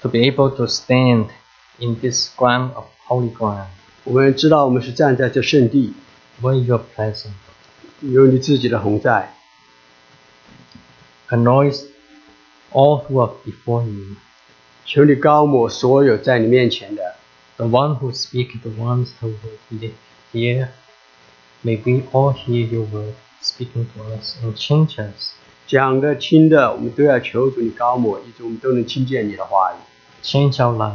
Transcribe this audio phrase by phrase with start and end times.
[0.00, 1.30] to be able to stand
[1.80, 3.68] in this ground of holy ground
[4.04, 5.92] 我们知道我们是站在这圣地，
[6.40, 7.32] where you're present.
[8.00, 9.34] 有你自己的同在，
[11.28, 11.82] Anoint
[12.72, 14.16] all who are before you.
[14.84, 17.16] 求你高抹所有在你面前的，
[17.56, 19.92] The one who speak, the ones who will he-
[20.32, 20.68] hear.
[21.64, 25.32] May we all hear your word speaking to us and change us.
[25.66, 29.76] 讲的听的，我们都要求主你高抹，以致我们都能听见你的话语
[30.22, 30.94] ，Change our life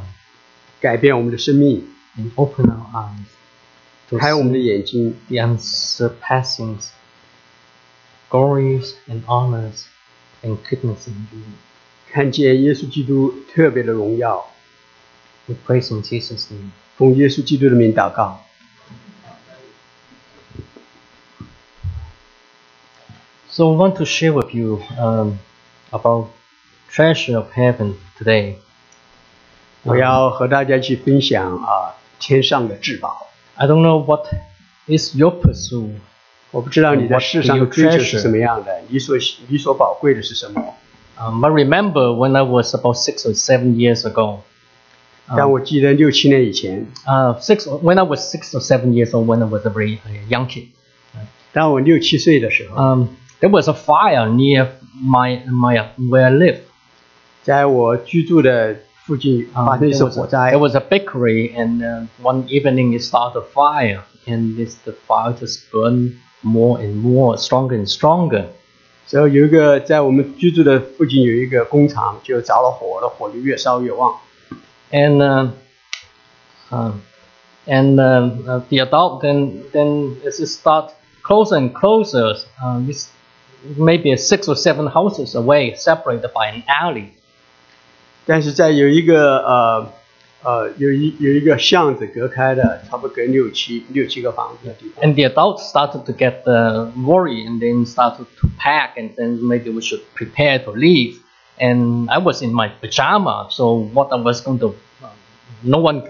[0.80, 1.86] 改变我们的生命
[2.18, 6.78] ，and open our eyes 开我们的眼睛，the unsurpassing
[8.30, 9.84] glories and honors
[10.42, 11.44] and goodness in you.
[12.12, 14.48] 看见耶稣基督特别的荣耀。
[15.48, 16.72] We praise in Jesus' name.
[16.98, 18.44] 奉耶稣基督的名祷告。
[23.51, 25.39] So I want to share with you um,
[25.91, 26.29] about
[26.91, 28.57] treasure of heaven today.
[29.83, 33.29] 我要和大家一起分享啊，天上的至宝。
[33.55, 34.27] I don't know what
[34.87, 35.93] is your pursuit.
[36.51, 39.17] 我不知道你在世上的追求是什么样的，你所
[39.49, 40.75] 你所宝贵的是什么？
[41.19, 44.41] Um, I remember when I was about six or seven years ago.
[45.29, 49.71] 但我记得六七年以前， Uh, six when I was six or seven years old, when I was a
[49.71, 50.69] very uh, young kid.
[51.53, 53.07] 当我六七岁的时候， Um,
[53.41, 54.69] there was a fire near
[55.01, 56.59] my my where I live.
[57.43, 62.45] 在我居住的附近 Um, 发生一 there, 次 was 火 a, 灾 there。was a bakery, and uh, one
[62.49, 67.77] evening it started a fire, and this, the fire just burned more and more, stronger
[67.77, 68.47] and stronger.
[69.11, 74.17] 然后有一个在我们居住的附近有一个工厂，就着了火了，火就越烧越旺。
[74.91, 75.51] And uh,
[76.71, 77.03] um,
[77.67, 80.91] and um, uh, the adult then then as it start
[81.23, 83.09] closer and closer, uh, this
[83.77, 87.11] maybe six or seven houses away, separated by an alley.
[88.27, 89.93] 但是在有一个呃
[90.43, 95.05] 呃有一有一个巷子隔开的，差不多隔六七六七个房子的地方。
[95.05, 99.41] And the adults started to get uh, worried and then started to pack and then
[99.47, 101.21] maybe we should prepare to leave.
[101.59, 105.09] And I was in my pajama, so what I was going to, uh,
[105.63, 106.03] no one,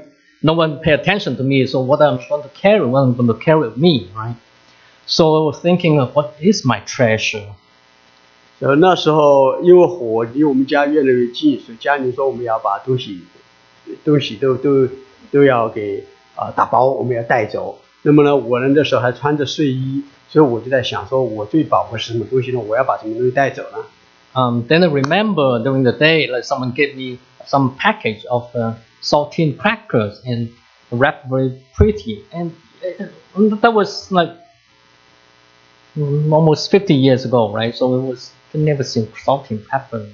[0.43, 1.67] no one pay attention to me.
[1.67, 4.35] So what I'm going to carry, what I'm going to carry with me, right?
[5.11, 7.47] So I was thinking of what is my treasure.
[8.59, 13.21] 然后那时候因为火离我们家越来越近，所以家里说我们要把东西
[14.05, 14.89] 东西都都
[15.31, 17.79] 都要给啊、打包，我们要带走。
[18.03, 22.61] 那么呢，我呢那时候还穿着睡衣，所以我就在想说，我最宝贵是什么东西呢？
[22.61, 23.79] 我要把什么东西带走呢？
[24.35, 28.75] Um, then I remember during the day, like someone gave me some package of uh,
[29.03, 30.51] saltine crackers and
[30.91, 32.51] wrapped very pretty, and
[32.83, 34.37] uh, that was like mm,
[35.98, 37.76] almost 50 years ago, right?
[37.76, 40.08] So it was never seen saltine pepper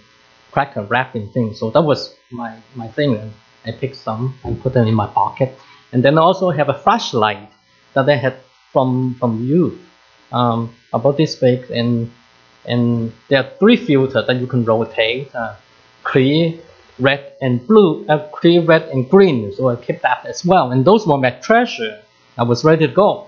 [0.51, 1.53] cracker wrapping thing.
[1.53, 3.15] So that was my my thing.
[3.15, 3.33] And
[3.65, 5.57] I picked some and put them in my pocket,
[5.91, 7.51] and then I also have a flashlight
[7.93, 8.35] that I had
[8.71, 9.79] from from you,
[10.31, 12.11] um, about this big and
[12.65, 15.55] and there are three filters that you can rotate uh,
[16.03, 16.53] clear
[16.99, 20.83] red and blue uh, clear red and green so i kept that as well and
[20.83, 22.01] those were my treasure
[22.37, 23.27] i was ready to go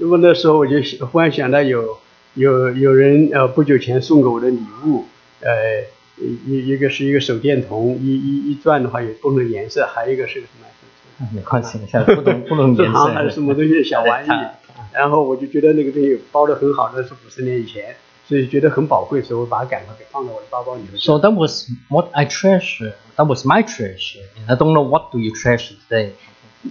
[0.00, 1.98] 那么那时候我就想忽然想到有
[2.34, 5.04] 有有人呃不久前送给我的礼物，
[5.40, 5.84] 呃
[6.18, 11.28] 一一个是一个手电筒，一一一转的话有不同的颜色，还有一个是个什么？
[11.34, 14.28] 没关系现在不同 不同颜色还是什么东西的小玩意。
[14.92, 17.94] 然后我就觉得那个东西包的很好，那是五十年以前，
[18.26, 20.98] 所以觉得很宝贵，所以我把它赶快给放到我的包包里面。
[20.98, 25.18] so that was what i treasure that was my treasure and i don't know what do
[25.18, 26.12] you treasure today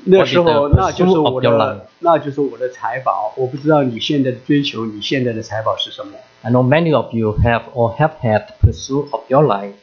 [0.06, 1.42] 那时候那就是我?
[1.42, 3.34] 的，那就是我的财宝。
[3.36, 6.14] 我不知道你现在的追求，你现在的财宝是什么
[6.44, 9.74] ？I know many of you have or have had pursuit of your life.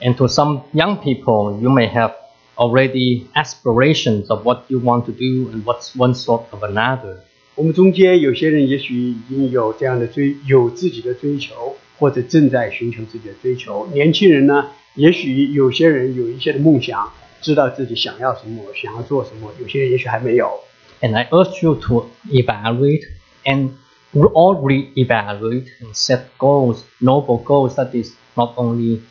[0.00, 2.12] And to some young people, you may have
[2.56, 7.18] already aspirations of what you want to do and what's one sort of another.
[7.56, 13.86] 我们中间有些人也许已经有这样的追，有自己的追求，或者正在寻求自己的追求。
[13.92, 19.51] 年轻人呢，也许有些人有一些的梦想，知道自己想要什么，想要做什么。
[19.59, 20.59] 有些人也许还没有。
[21.01, 23.03] And I urge you to evaluate
[23.43, 23.71] and
[24.13, 29.01] re- all re-evaluate and set goals, noble goals that is not only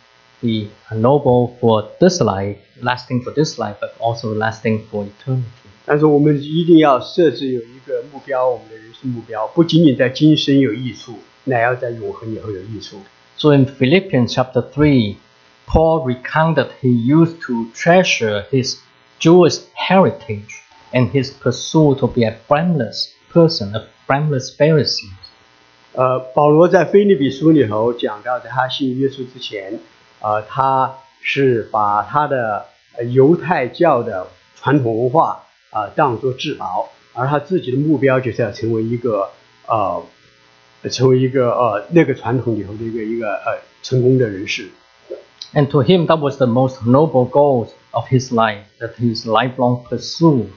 [0.40, 5.44] be noble for this life, lasting for this life, but also lasting for eternity.
[5.86, 12.96] 但是我们一定要设置有一个目标，我们的人生目标不仅仅在今生有益处，乃要在永恒以后有益处。
[13.36, 15.16] So in Philippians chapter 3,
[15.68, 18.76] Paul recounted he used to treasure his
[19.18, 20.62] Jewish heritage
[20.92, 25.10] and his pursuit to be a blameless person, a blameless Pharisee.
[25.94, 29.78] 呃，保罗在腓立比书里头讲到，在他信耶稣之前，
[30.20, 32.66] 呃，他 是把他的
[32.96, 39.30] 呃犹太教的传统文化啊、当作至宝，而他自己的目标就是要成为一个
[39.66, 40.02] 呃，
[40.90, 44.68] 成为一个呃那个传统里头的一个一个呃成功的人士。
[45.52, 49.84] And to him, that was the most noble goal of his life, that his lifelong
[49.88, 50.48] pursuit.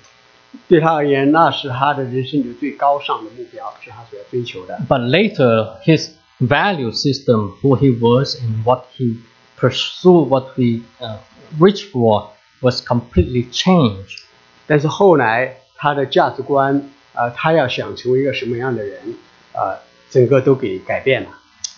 [0.68, 4.80] 对他而言，那是他的人生里最高尚的目标，是他所要追求的。
[4.90, 6.10] But later, his
[6.40, 9.18] value system, who he was and what he
[9.60, 11.18] pursued, what he uh,
[11.60, 12.30] reached for,
[12.62, 14.24] was completely changed.
[14.66, 19.00] 但是后来他的价值观，呃，他要想成为一个什么样的人，
[19.54, 19.78] 呃，
[20.10, 21.30] 整个都给改变了。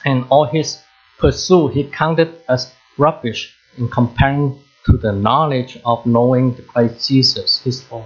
[0.05, 0.77] And all his
[1.19, 4.55] pursuit he counted as rubbish in comparing
[4.85, 8.03] to the knowledge of knowing the Christ Jesus, his Lord.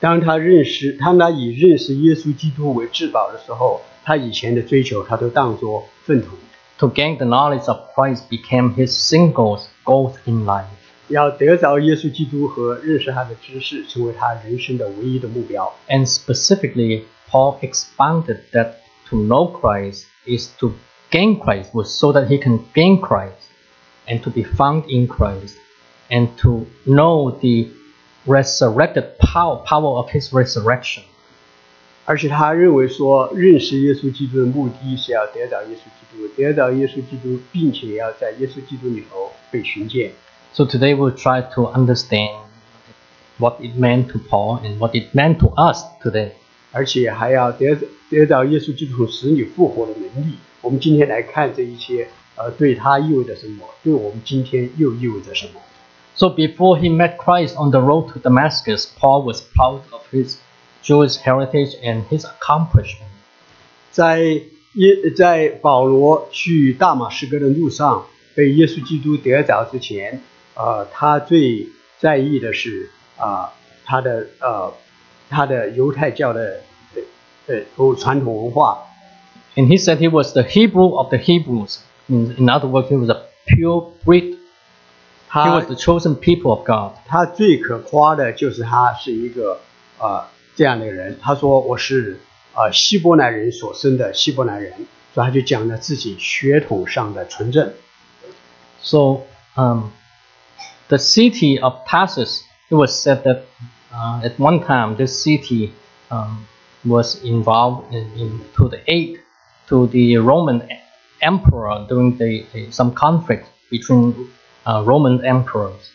[0.00, 6.36] 当他认识，当他以认识耶稣基督为至宝的时候，他以前的追求，他都当作粪土。
[6.78, 10.64] To gain the knowledge of Christ became his single goal in life.
[11.08, 15.72] 要得着耶稣基督和认识他的知识，成为他人生的唯一的目标。
[15.88, 18.74] And specifically, Paul expounded that
[19.10, 20.72] to know Christ is to
[21.10, 23.32] gain Christ, was so that he can gain Christ
[24.08, 25.56] and to be found in Christ
[26.10, 27.68] and to know the
[28.26, 31.02] resurrected power, power of his resurrection.
[32.06, 40.12] 而且他认为说，认识耶稣基督的目的是要得着耶稣基督，得着耶稣基督，并且要在耶稣基督里头被寻见。
[40.52, 42.42] So today we'll try to understand
[43.38, 46.32] what it meant to Paul and what it meant to us today.
[46.72, 47.74] 而且还要得
[48.10, 50.34] 得到耶稣基督使你复活的能力。
[50.60, 52.08] 我们今天来看这一切，
[52.39, 53.65] 而，对他意味着什么？
[53.83, 55.59] 对我们今天又意味着什么
[56.15, 60.37] ？So before he met Christ on the road to Damascus, Paul was proud of his
[60.81, 63.09] Jewish heritage and his accomplishment.
[63.91, 68.05] 在耶在保罗去大马士革的路上
[68.35, 70.21] 被耶稣基督得着之前，
[70.55, 71.67] 呃，他最
[71.99, 73.51] 在意的是啊、
[73.83, 74.73] 他的呃
[75.29, 76.61] 他的犹太教的
[77.47, 78.79] 呃呃传统文化
[79.55, 81.79] ，And he said he was the Hebrew of the Hebrews.
[82.08, 84.34] In, in other words, he was a pure breed.
[84.34, 84.38] He
[85.30, 86.92] 他 was the chosen people of God.
[87.06, 89.60] 他最可夸的就是他是一个
[89.98, 91.18] 呃这样的人。
[91.20, 92.20] 他说我是
[92.54, 94.72] 呃希伯来人所生的希伯来人，
[95.12, 97.72] 所以他就讲了自己血统上的纯正。
[98.82, 99.22] So
[99.56, 99.90] um,
[100.88, 103.44] the city of Tarsus, it was said that
[103.92, 105.72] uh, at one time this city
[106.10, 106.46] um,
[106.84, 109.20] was involved in, in to the aid
[109.68, 110.62] to the Roman
[111.20, 114.28] emperor during the, the some conflict between
[114.66, 115.90] uh, Roman emperors,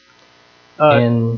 [0.78, 1.38] 呃， and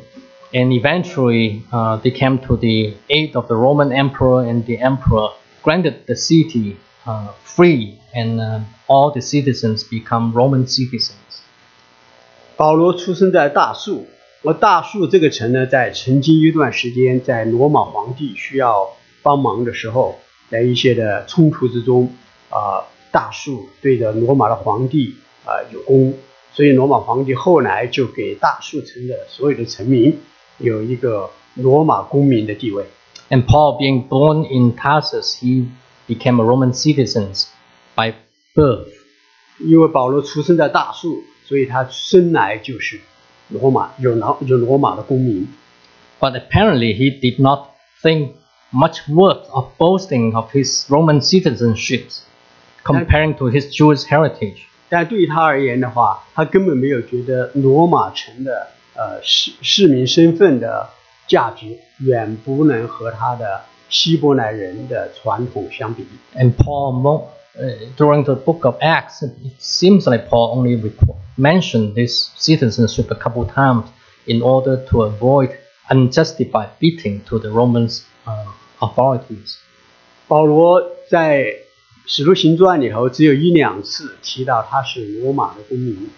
[0.54, 5.30] and eventually uh, they came to the aid of the Roman emperor, and the emperor
[5.64, 11.16] granted the city uh, free, and uh, all the citizens become Roman citizens.
[12.58, 14.08] 保罗出生在大树，
[14.44, 18.90] 而大树这个城呢，在曾经一段时间，在罗马皇帝需要
[19.24, 20.20] 帮忙的时候，
[20.50, 22.14] 在一些的冲突之中，
[22.50, 25.16] 啊、 大树对着罗马的皇帝
[25.46, 26.14] 啊、有功，
[26.54, 30.20] 所以罗马皇帝后来就给大树城的所有的臣民
[30.58, 32.86] 有一个罗马公民的地位。
[33.30, 35.68] And Paul, being born in Tarsus, he
[36.08, 37.34] became a Roman citizen
[37.96, 38.14] by
[38.54, 38.90] birth.
[39.60, 43.00] 因为保罗出生在大树，所以他生来就是
[43.50, 45.48] 罗马有罗有罗马的公民。
[46.20, 47.70] But apparently, he did not
[48.04, 48.34] think
[48.72, 52.04] much worth of boasting of his Roman citizenship
[52.86, 54.68] comparing to his Jewish heritage.
[54.90, 60.90] 但对于他而言的话，他根本没有觉得罗马城的呃市市民身份的
[61.28, 66.06] 价值远不能和他的希伯来人的传统相比。
[66.36, 67.28] And Paul, mo-
[67.58, 69.32] uh, during the book of Acts, it
[69.62, 73.86] seems like Paul only reco- mentioned this citizenship a couple times
[74.26, 75.52] in order to avoid
[75.90, 77.88] unjustified beating to the Roman
[78.26, 78.46] uh,
[78.80, 79.58] authorities.
[80.28, 81.44] 保罗在《
[82.07, 86.09] 使徒行传》里头只有一两次提到他是罗马的公民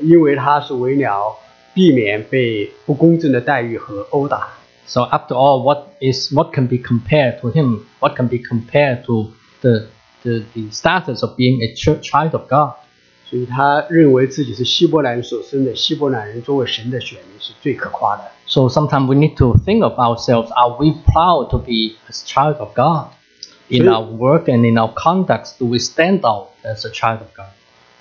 [0.00, 1.34] 因为他是为了
[1.74, 4.48] 避免被不公正的待遇和殴打。
[4.86, 7.80] So after all, what is what can be compared to him?
[7.98, 9.88] What can be compared to the
[10.22, 12.74] the, the status of being a ch- child of God?
[13.28, 18.22] 所以他认为自己是希伯来人所生的希伯来人，作为神的选民是最可夸的。
[18.46, 22.68] So sometimes we need to think of ourselves: Are we proud to be a child of
[22.74, 23.08] God?
[23.69, 27.19] In So- our work and in our conduct, do we stand out as a child
[27.19, 27.47] of God?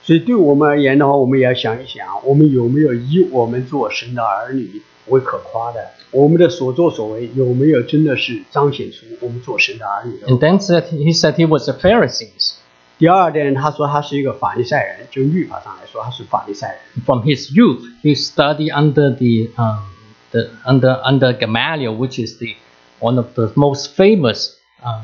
[0.02, 5.90] 所以对我们而言的话，我们也要想一想，我们有没有以我们做神的儿女为可夸的？
[6.10, 12.54] 我们的所作所为有没有真的是彰显出我们做神的儿女的 And then said he said he was a Pharisee.
[12.98, 17.04] 第二点，他说他是一个法利赛人，就律法上来说，他是法利赛人。
[17.04, 19.84] From his youth, he studied under the um,
[20.32, 22.56] the under under Gamaliel, which is the
[22.98, 25.02] one of the most famous uh,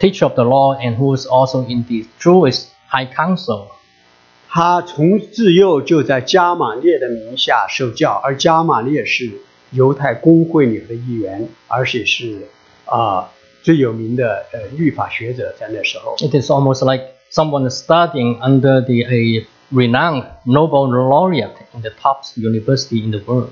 [0.00, 3.68] teacher of the law, and who was also in the Jewish high council.
[4.48, 9.30] 他从自幼就在加玛列的名下受教，而加玛列是
[9.72, 12.46] 犹太公会里的一员，而且是
[12.86, 13.30] 啊、
[13.62, 16.16] 最有名的呃律法学者，在那时候。
[16.18, 22.22] It is almost like someone studying under the a renowned Nobel laureate in the top
[22.36, 23.50] university in the world.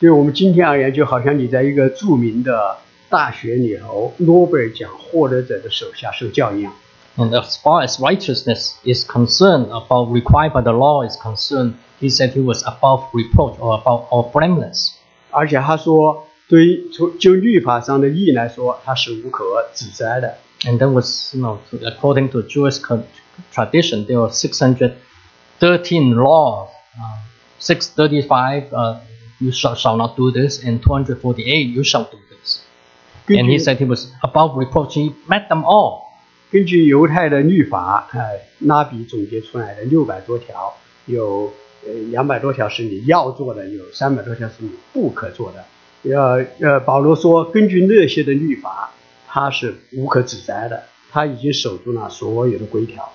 [0.00, 2.78] 对我们今天而言，就好像你在一个着名的
[3.12, 6.72] 大学里头，诺贝尔奖获得者的手下受教一样。
[7.16, 12.08] And as far as righteousness is concerned, about required by the law is concerned, he
[12.10, 14.92] said he was above reproach or above or blameless.
[15.30, 20.36] 而且他说，对于从就律法上的义来说，他是无可指摘的。
[20.62, 23.02] And that was, you know, according to Jewish co-
[23.52, 26.68] tradition, there were 613 laws.
[26.96, 27.18] Uh,
[27.60, 29.00] 635, uh,
[29.40, 32.31] you shall, shall not do this, and 248, you shall do this.
[33.25, 34.93] 根 And he 据 said he was above reproach.
[34.93, 36.03] He met them all.
[36.51, 40.73] 根据犹太的律法，呃，拉比总结出来的六百多条，
[41.05, 41.51] 有
[41.85, 45.65] 呃两百多条是你要做的，有三百多条是你不可做的。
[46.03, 48.91] 呃呃，保罗说，根据那些的律法，
[49.27, 53.11] 他是无可指摘的，他已经守住了所有的规条。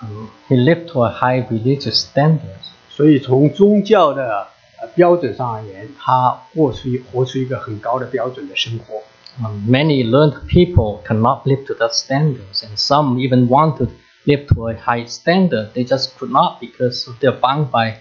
[0.00, 2.40] Um, he lived to a high religious standard.
[2.88, 4.48] 所以从宗教的
[4.82, 9.02] 呃标准上而言，他过出一活出一个很高的标准的生活。
[9.40, 13.86] Um, many learned people cannot live to that standards, and some even want to
[14.26, 15.72] live to a high standard.
[15.72, 18.00] They just could not because they're bound by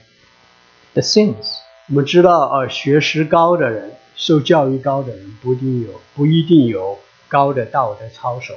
[0.94, 1.60] the sins.
[1.88, 8.54] 我们知道，呃，学识高的人，受教育高的人，不一定有不一定有高的道德操守。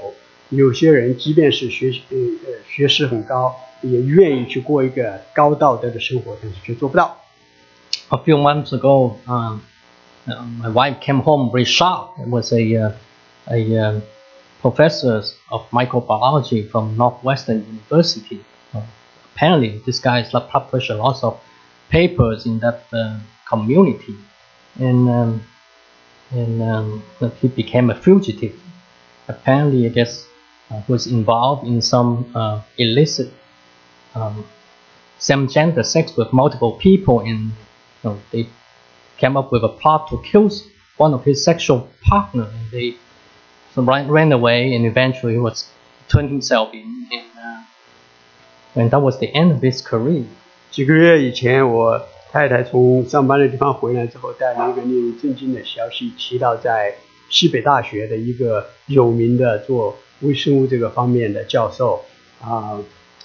[0.48, 2.16] 有些人即便是学呃
[2.68, 7.18] 学识很高，也愿意去过一个高道德的生活，但是却做不到。
[8.10, 9.64] A few months ago, um,
[10.26, 12.20] uh, my wife came home very shocked.
[12.20, 12.92] It was a uh,
[13.50, 14.00] a uh,
[14.60, 18.44] professor of microbiology from Northwestern University.
[19.34, 21.40] Apparently, this guy has published a lot of
[21.90, 22.84] papers in that
[23.48, 24.16] community,
[24.78, 25.42] and um,
[26.30, 27.02] and um,
[27.40, 28.58] he became a fugitive.
[29.28, 30.26] Apparently, I guess
[30.70, 33.32] uh, was involved in some uh, illicit
[34.14, 34.46] um,
[35.18, 37.52] same gender sex with multiple people and
[38.03, 38.47] know, they
[39.17, 40.49] came up with a plot to kill
[40.97, 42.95] one of his sexual partner and they
[43.73, 45.67] so ran, ran away and eventually was
[46.07, 47.63] turned himself in and, uh,
[48.75, 50.23] and that was the end of his career
[50.71, 51.99] 几个月以前，我
[52.31, 56.95] 太太从上班的地方回来之后，带了一个令人震惊的消息，提到在
[57.29, 62.05] 西北大学的一个有名的做微生物这个方面的教授
[62.41, 62.79] 啊、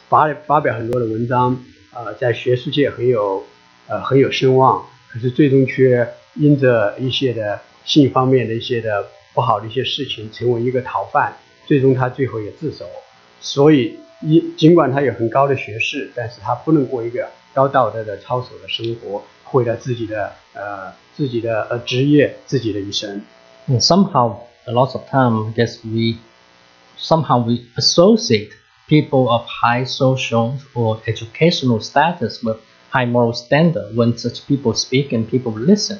[0.08, 3.44] 发发表很多的文章，呃，在学术界很有
[3.89, 11.33] 呃很有声望，可是最终却因着一些的性方面的一些的不好的一些事情，成为一个逃犯，
[11.65, 12.85] 最终他最后也自首。
[13.41, 23.21] 所以一尽管他有很高的学识，但是他不能过一个高道德的操守的生活，毁了自己的呃自己的呃职业，自己的一生。
[23.67, 26.19] and somehow a lot of time I guess we
[26.97, 28.51] somehow we associate
[28.87, 32.57] people of high social or educational status with
[32.92, 35.98] high moral standard when such people speak and people listen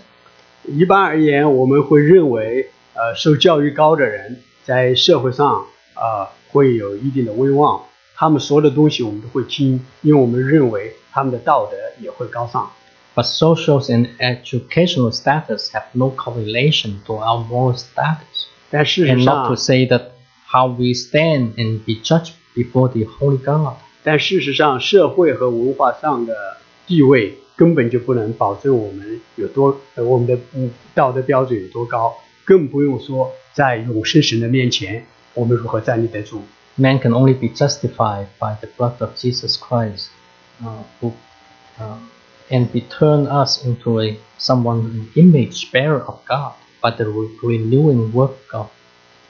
[0.67, 7.83] 一般而言，我们会认为，呃，受教育高的人在社会上呃会有一定的威望，
[8.15, 12.71] 他们说的东西我们都会听，因为我们认为他们的道德也会高尚。
[13.15, 18.49] But social and educational status have no correlation to our moral status.
[18.71, 20.03] 但事实 And 上 not to，say that
[20.51, 23.75] how we stand and be judged before the Holy God.
[24.03, 26.57] 但事实上，社会和文化上的
[26.90, 35.06] 地位根本就不能保证我们有多，呃，我们的嗯道德标准有多高，更不用说在永生神的面前，
[35.36, 36.42] 我们如何站立得住。
[36.74, 40.08] Man can only be justified by the blood of Jesus Christ,
[40.64, 41.12] uh, who
[41.78, 42.00] uh,
[42.50, 47.30] and be turn us into a someone an image bearer of God by the re-
[47.44, 48.70] renewing work of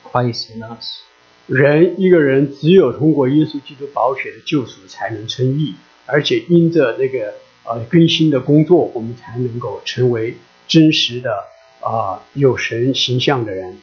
[0.10, 1.02] Christ in us.
[1.48, 5.76] 人一个人只有通过耶稣基督宝血的救赎，才能称义，
[6.06, 7.34] 而且因着那个
[7.65, 10.37] 呃更新的工作，我们才能够成为
[10.69, 11.45] 真实的
[11.81, 13.79] 啊、有神形象的人。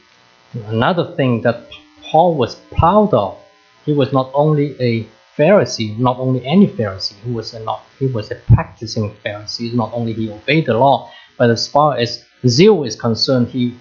[0.70, 1.62] Another thing that
[2.03, 3.36] Paul was proud of,
[3.86, 5.05] he was not only a
[5.38, 9.74] Pharisee, not only any Pharisee, he was a not he was a practicing Pharisee.
[9.74, 13.75] Not only he obeyed the law, but as far as zeal is concerned, he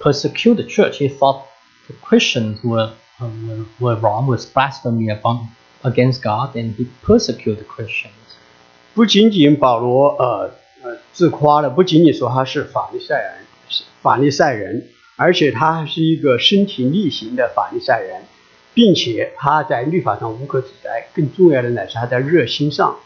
[0.00, 0.98] persecuted the church.
[0.98, 1.44] He thought
[1.88, 5.48] the Christians were uh, were, were wrong, was blasphemy upon
[5.82, 8.14] against God and he persecuted Christians.
[8.93, 10.51] 不仅仅保罗呃
[10.83, 13.33] 呃自夸了，不仅仅说他是法利赛人，
[14.01, 18.23] 法利赛人，而且他还是一个身体力行的法利赛人，
[18.73, 21.07] 并且他在律法上无可指摘。
[21.13, 22.97] 更重要的乃是他在热心上，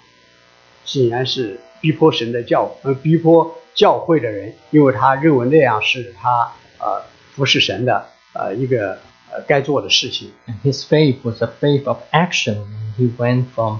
[0.86, 7.04] 显然是逼迫神的教呃逼迫教会的人，因为他认为那样是他呃
[7.36, 9.00] 服侍神的呃一个
[9.32, 10.32] 呃该做的事情。
[10.48, 12.58] And his faith was a faith of action.
[12.98, 13.80] He went from,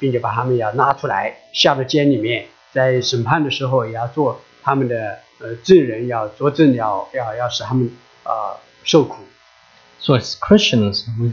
[0.00, 7.90] 并且把他们要拉出来，下到监里面，在审判的时候也要做他们的呃证人，要作证，要要要使他们
[8.24, 9.16] 啊、受苦。
[9.98, 11.32] So as Christians, we,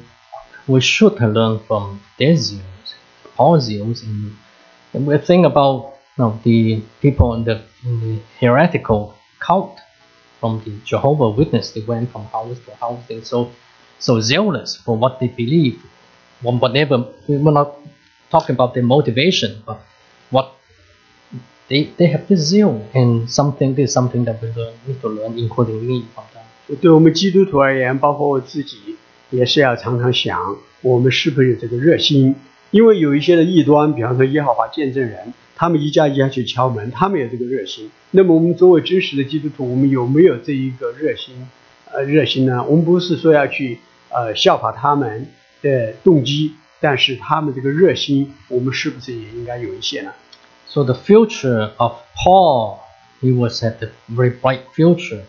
[0.66, 2.96] we should learn from their zeals,
[3.36, 4.34] Paul's zeals, and,
[4.94, 9.80] and we think about you know, the people in the, in the heretical cult
[10.40, 11.72] from the Jehovah Witness.
[11.72, 13.00] They went from house to house.
[13.08, 13.50] They're so
[14.00, 15.82] so zealous for what they believe.
[16.42, 17.76] Wha- Whatever we're not
[18.31, 19.79] talking about their motivation, but
[20.31, 20.53] what
[21.69, 25.39] they they have this zeal, and something this something that we learn need to learn,
[25.39, 26.77] including me from them.
[26.81, 28.97] 对我们基督徒而言，包括我自己，
[29.31, 32.35] 也是要常常想，我们是不是有这个热心？
[32.71, 37.91] 因为有一些的异端，比方说耶和华见证人，他们一家一家去敲门，他们有这个热心。
[38.11, 41.35] 那么我们作为真实的基督徒，我们有没有这一个热心？
[41.91, 42.63] 呃，热心呢？
[42.69, 43.79] 我们不是说要去
[44.11, 45.27] 呃效法他们
[45.63, 50.12] 的动机，但是他们这个热心，我们是不是也应该有一些呢？
[50.68, 52.80] So the future of Paul,
[53.22, 55.22] he was at the very bright future.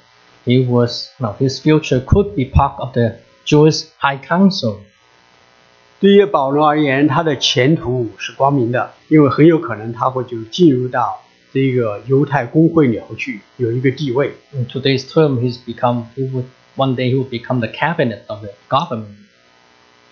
[0.44, 4.78] He was no, his future could be part of the Jewish High Council.
[6.00, 14.32] 对于保罗而言，他的前途是光明的，因为很有可能他会就进入到这个犹太公会里头去，有一个地位。
[14.52, 16.44] In today's term, he's become he would
[16.76, 19.14] one day he would become the cabinet of the government.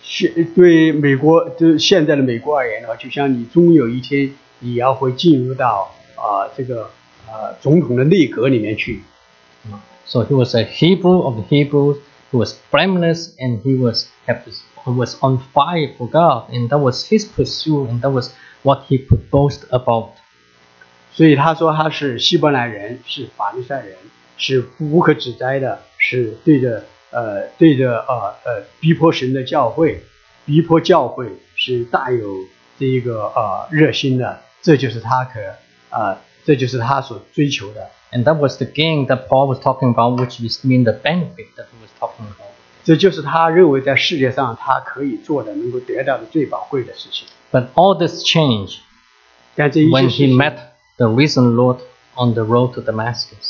[0.02, 6.90] 现对美国，就现在的美国而言的话，就像你终有一天也要会进入到啊、这个
[7.26, 9.02] 呃总统的内阁里面去。
[10.06, 11.98] So he was a Hebrew of the Hebrews.
[12.30, 16.78] He was blameless and he was this, he was on fire for God, and that
[16.78, 18.30] was his pursuit, and that was
[18.62, 20.10] what he could boast about.
[21.12, 23.96] 所以他说他是希伯来人，是法利赛人，
[24.36, 30.03] 是无可指摘的，是对着呃对着呃呃逼迫神的教会，
[30.45, 32.39] 逼迫教会是大有
[32.79, 35.39] 这一个呃热心的，这就是他可
[35.89, 41.55] 呃这就是他所追求的， And that was the gain that Paul was talking about, which is mean the benefit
[41.55, 42.49] that he was talking about.
[42.83, 47.27] 这就是他认为在世界上他可以做的，能够得到的最宝贵的事情。
[47.51, 48.79] But all this changed
[49.55, 50.57] 但这一 when 切事 he 情 met
[50.97, 51.77] the risen Lord
[52.15, 53.46] on the road to Damascus.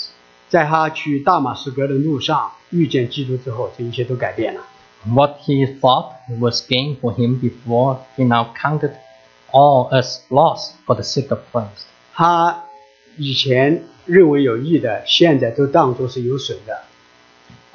[0.50, 4.62] 在他去大马士革的路上遇见基督之后，这一切都改变了。
[5.06, 8.94] What he thought was gain for him before, he now counted
[9.52, 11.86] all as loss for the sake of Christ.
[12.14, 12.66] 他
[13.18, 16.84] 以前认为有益的，现在都当作是有损的。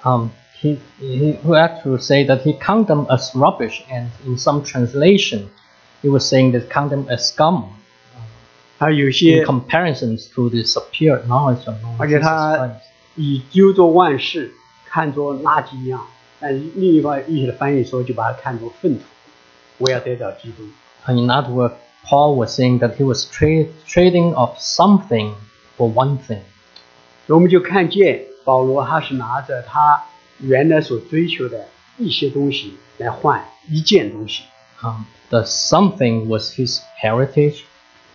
[0.03, 0.29] Um,
[0.63, 5.49] he, he would actually say that he count them as rubbish, and in some translation,
[6.03, 7.65] he was saying that count them as scum
[8.79, 12.71] 他有 in 些 comparisons to the superior knowledge of Lord 而且 Jesus 他 Christ.
[13.17, 14.53] 以丢作万事，
[14.87, 16.07] 看作垃圾一样。
[16.41, 19.05] 但另一方一些的翻译说，就把它看作粪土。
[19.79, 20.63] 我要得到基督。
[21.07, 21.73] And in other words,
[22.07, 25.35] Paul was saying that he was tra- trading of something
[25.77, 26.43] for one thing.
[27.27, 30.05] 所以我们就看见保罗他是拿着他
[30.39, 31.67] 原来所追求的
[31.99, 34.45] 一些东西来换一件东西。
[34.81, 37.63] Um, the something was his heritage,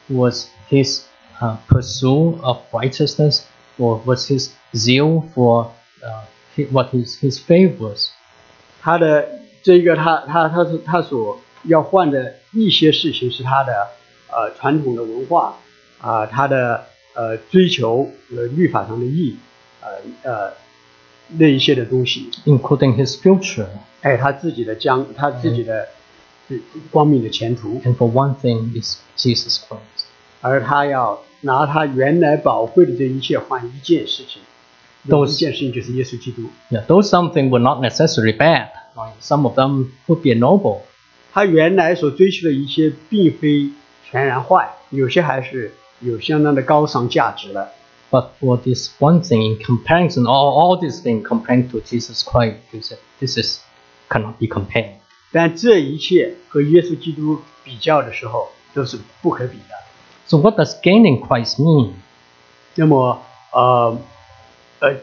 [0.09, 1.03] was his
[1.41, 3.45] uh, pursuit of righteousness,
[3.77, 5.71] or was his zeal for
[6.03, 8.11] uh, hi- what his, his faith was.
[8.81, 9.27] 他的
[9.61, 13.87] 这个他他他是他所要换的一些事情是他的
[14.29, 15.55] 呃传统的文化
[16.01, 19.37] 啊、他的呃追求呃律法上的义
[19.81, 19.89] 呃
[20.29, 20.53] 呃
[21.29, 23.67] 那一些的东西， including his future.
[24.01, 25.87] 还有他自己的将他自己的
[26.49, 26.57] 呃
[26.91, 29.96] 光明的前途， And for one thing is Jesus Christ.
[30.40, 34.42] 而他要拿他原来宝贵的这一切换一件事情，
[35.08, 36.42] 都这一件事情就是耶稣基督。
[36.70, 38.68] Yeah, those something were not necessarily bad.
[39.20, 40.80] Some of them would be noble.
[41.32, 43.70] 他原来所追求的一些，并非
[44.10, 47.72] 全然坏，有些还是有相当的高尚价值的。
[48.10, 52.98] But for this one thing, in comparison, all, all these things compared to Jesus Christ, said
[53.20, 53.60] this is
[54.08, 54.94] cannot be compared.
[55.30, 59.74] 但这一切和耶稣基督比较的时候都是不可比的。
[60.27, 61.93] So what does gaining Christ mean?
[62.75, 63.97] 那么，呃，
[64.79, 64.95] 呃，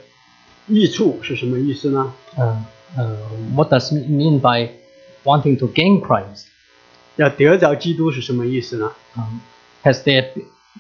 [0.67, 2.13] 益处是什么意思呢？
[2.37, 2.57] Uh,
[2.97, 3.17] uh,
[3.55, 4.71] what does it mean by
[5.25, 6.47] wanting to gain Christ?
[7.17, 8.93] 要得着基督是什么意思呢？
[9.15, 9.41] Um,
[9.85, 10.31] has there,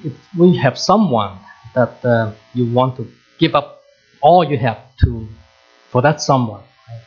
[0.02, 1.34] if we have someone
[1.74, 3.06] that uh, you want to
[3.38, 3.82] give up
[4.20, 5.26] all you have to
[5.90, 7.02] for that someone, right?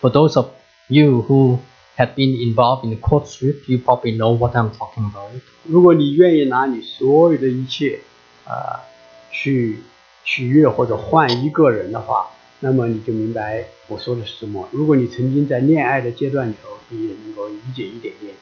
[0.00, 0.48] for those of
[0.88, 1.58] you who
[1.96, 5.30] have been involved in the courtship, you probably know what I'm talking about.
[5.64, 8.00] 如果你愿意拿你所有的一切，
[8.44, 8.82] 啊、
[9.30, 9.82] 去
[10.24, 14.68] 取悦或者换一个人的话，那么你就明白我说的是什么。
[14.72, 18.34] 如果你曾经在恋爱的阶段里头，你也能够理解一点点。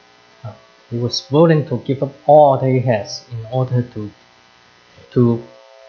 [0.43, 0.51] Uh,
[0.91, 4.09] he was willing to give up all that he has in order to,
[5.11, 5.39] to,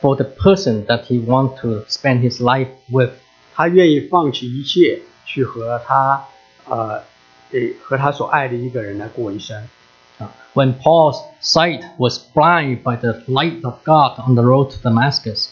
[0.00, 3.10] for the person that he want to spend his life with.
[3.54, 6.24] 他愿意放弃一切，去和他，
[6.68, 7.02] 呃，
[7.52, 9.68] 诶，和他所爱的一个人来过一生。
[10.18, 14.76] Uh, When Paul's sight was blinded by the light of God on the road to
[14.82, 15.48] Damascus,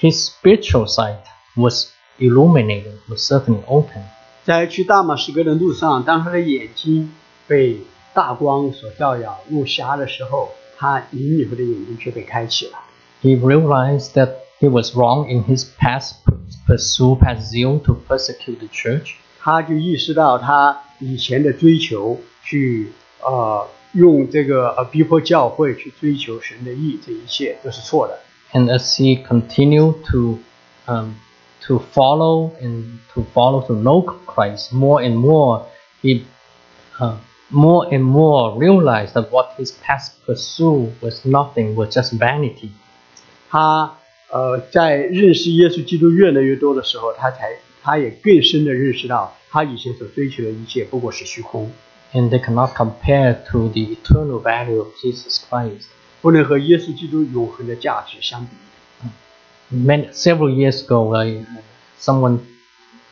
[0.00, 1.24] his spiritual sight
[1.56, 4.04] was illuminated, was certainly open.
[4.44, 7.12] 在去大马士革的路上，当他的眼睛
[7.46, 7.80] 被
[8.14, 12.78] 大光所照耀入瞎的时候，他隐以后的眼睛却被开启了。
[13.22, 16.14] He realized that he was wrong in his past
[16.66, 19.14] pursuit, past zeal to persecute the church.
[19.40, 28.18] 他就意识到他 以前的追求，去呃用这个呃逼迫教会去追求神的意，这一切都是错的。
[28.52, 30.38] And as he continued to
[30.86, 31.14] um,
[31.66, 35.66] to follow and to follow to know Christ more and more,
[36.02, 36.24] he
[36.98, 37.16] uh,
[37.48, 42.70] more and more realized that what his past pursuit was nothing, was just vanity.
[43.50, 43.94] 他
[44.30, 47.56] 呃在认识耶稣基督越来越多的时候，他才
[47.87, 51.71] 他也更深的认识到，他以前所追求的一切不过是虚空
[52.11, 55.85] ，And they cannot compare to the eternal value of Jesus Christ.
[56.21, 58.51] 不能和耶稣基督永恒的价值相比。
[59.73, 61.45] Many, several years ago, I,
[61.97, 62.39] someone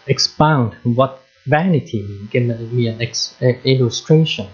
[0.07, 4.47] expound what vanity means, gave me an ex, a illustration.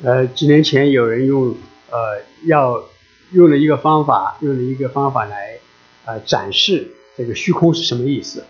[0.00, 1.56] 呃，几年前有人用
[1.90, 2.84] 呃要
[3.32, 5.58] 用了一个方法，用了一个方法来
[6.04, 8.44] 呃展示这个虚空是什么意思。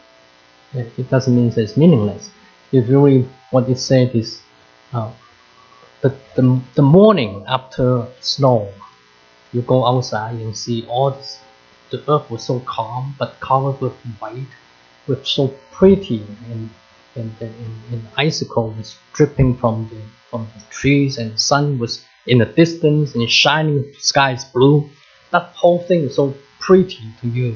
[0.74, 2.30] It it doesn't mean it's meaningless.
[2.72, 4.42] It really what it said is,
[4.94, 5.12] uh,
[6.02, 8.70] the, the the morning after snow,
[9.54, 11.40] you go outside and see all this.
[11.92, 14.54] The earth was so calm, but covered with white,
[15.08, 16.70] with so pretty, and
[17.16, 22.04] and and, and, and icicle was dripping from the from the trees, and sun was
[22.28, 24.90] in the distance, and shining sky is blue.
[25.32, 27.56] That whole thing is so pretty to you.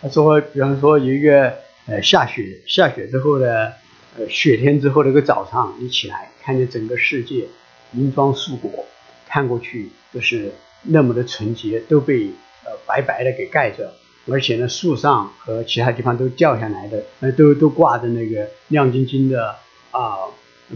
[0.00, 3.73] 他说，比方说有一个 呃下雪，下雪之后的
[4.17, 7.47] 呃雪天之后的一个早上，你起来看见整个世界
[7.93, 8.85] 银装素裹，
[9.27, 10.51] 看过去都是
[10.83, 12.31] 那么的纯洁，都被
[12.65, 13.93] 呃白白的给盖着，
[14.27, 19.55] 而且呢树上和其他地方都掉下来的，呃都都挂着那个亮晶晶的
[19.91, 20.29] 啊、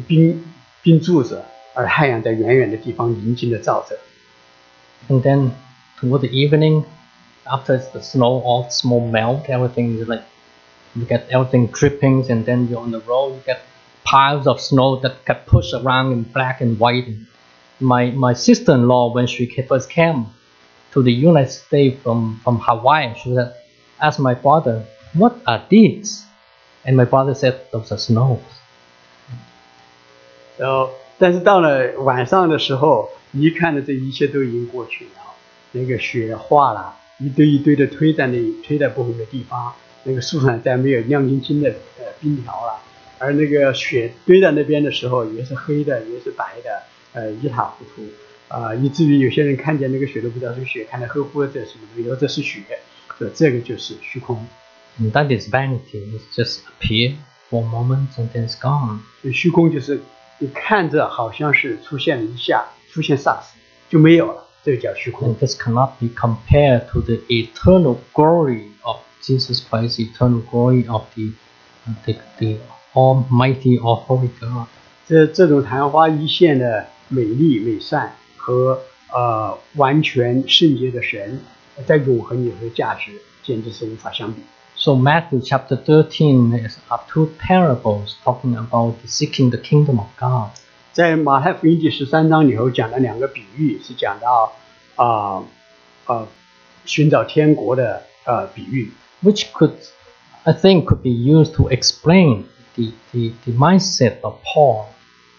[0.08, 0.44] 冰
[0.82, 3.98] 冰柱子，而太阳在远远的地方宁静的照着。
[5.08, 5.52] And then
[6.00, 6.84] toward the evening,
[7.44, 10.24] after the snow, all the snow melt, everything is like
[10.95, 13.61] you get everything drippings, and then you're on the road, you get
[14.05, 17.07] piles of snow that get pushed around in black and white.
[17.07, 17.27] And
[17.79, 20.27] my my sister-in-law, when she ca- first came
[20.93, 23.53] to the United States from from Hawaii, she said,
[24.01, 24.85] asked my father,
[25.15, 26.25] "What are these?"
[26.85, 28.41] And my father said, "Those are snows."
[30.59, 35.11] 然后，但是到了晚上的时候，你一看呢，这一切都已经过去了，
[35.73, 39.73] 那个雪化了，一堆一堆的推在那推在不同的地方，
[40.08, 42.80] 那个树上再没有亮晶晶的呃冰条了，
[43.18, 48.04] 而那个雪堆在那边的时候，也是黑的，也是白的，呃一塌糊涂，
[48.48, 52.62] 啊、以至于有些人看见那个雪都不知道是雪，看到黑乎的这是什么东西，说这是雪，
[53.18, 54.46] 说这个就是虚空
[55.00, 56.04] ，And that is vanity.
[56.14, 57.16] It's just appear
[57.50, 59.00] for a moment and then it's gone.
[59.22, 60.02] 所以虚空就是
[60.38, 63.58] 你看着好像是出现了一下，出现霎时
[63.90, 65.40] 就没有了，这个叫虚空 And。
[65.40, 71.33] this cannot be compared to the eternal glory of Jesus Christ, eternal glory of the,
[71.87, 72.59] uh, the, the
[72.95, 74.67] Almighty or Holy God.
[75.07, 78.81] 这这种昙花一现的美丽美善和
[79.13, 81.41] 呃完全圣洁的神，
[81.87, 84.41] 在永恒里头的价值，简直是无法相比。
[84.77, 90.51] So Matthew chapter 13 is, are two parables talking about seeking the kingdom of God.
[90.93, 94.53] 在马太福音第十三章里头讲了两个比喻，是讲到
[94.97, 95.43] 啊
[96.07, 96.27] 呃
[96.85, 98.91] 寻找天国的呃比喻，
[99.23, 99.77] which could,
[100.47, 104.87] I think, could be used to explain the, the, the mindset of Paul.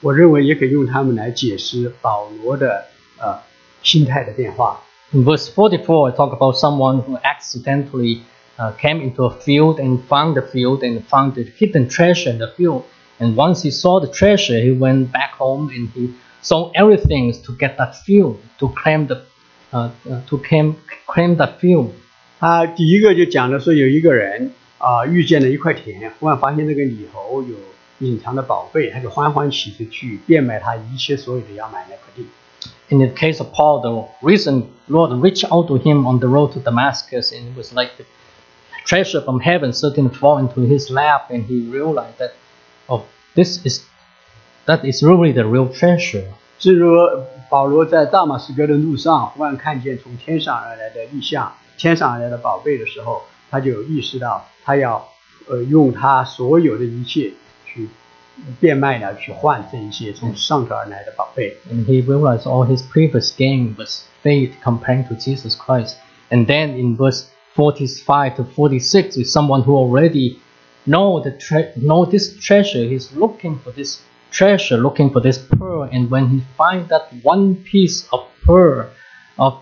[0.02, 2.86] 我认为也可以用它们来解释保罗的
[3.19, 3.39] 呃
[3.84, 4.82] 心态的变化。
[5.13, 8.21] In verse 44, I talk about someone who accidentally
[8.58, 12.38] uh, came into a field and found the field and found the hidden treasure in
[12.38, 12.84] the field.
[13.19, 17.56] And once he saw the treasure, he went back home and he sold everything to
[17.58, 19.26] get that field, to claim the,
[19.74, 21.93] uh, uh, to claim, claim that field.
[22.39, 27.56] 他第一个就讲的说，有一个人啊、遇见了一块田，忽然发现这个里头有
[28.00, 32.26] 隐藏的宝贝，他就欢欢喜喜去变卖他一切所有的要买那块地。
[32.89, 36.52] In the case of Paul, the reason Lord reached out to him on the road
[36.54, 38.06] to Damascus, and it was like the
[38.86, 42.34] treasure from heaven suddenly fall into his lap, and he realized that,
[42.89, 43.04] oh,
[43.36, 43.86] this is
[44.65, 46.26] that is really the real treasure.
[46.60, 46.91] 正如
[47.50, 55.08] 保罗在大马士革的路上，忽然看见从天上而来的异象、 天上而来的宝贝的时候，他就有意识到，他要
[55.47, 57.34] 呃用他所有的一切
[57.65, 57.89] 去
[58.60, 61.58] 变卖了，去换这一些从上头而来的宝贝。
[61.71, 65.95] And he realized all his previous gain was fate compared to Jesus Christ.
[66.30, 70.39] And then in verse 45 to 46, is someone who already
[70.86, 72.86] know the tre- know this treasure.
[72.86, 75.89] He's looking for this treasure, looking for this pearl.
[75.91, 78.88] And when he finds that one piece of pearl
[79.38, 79.60] of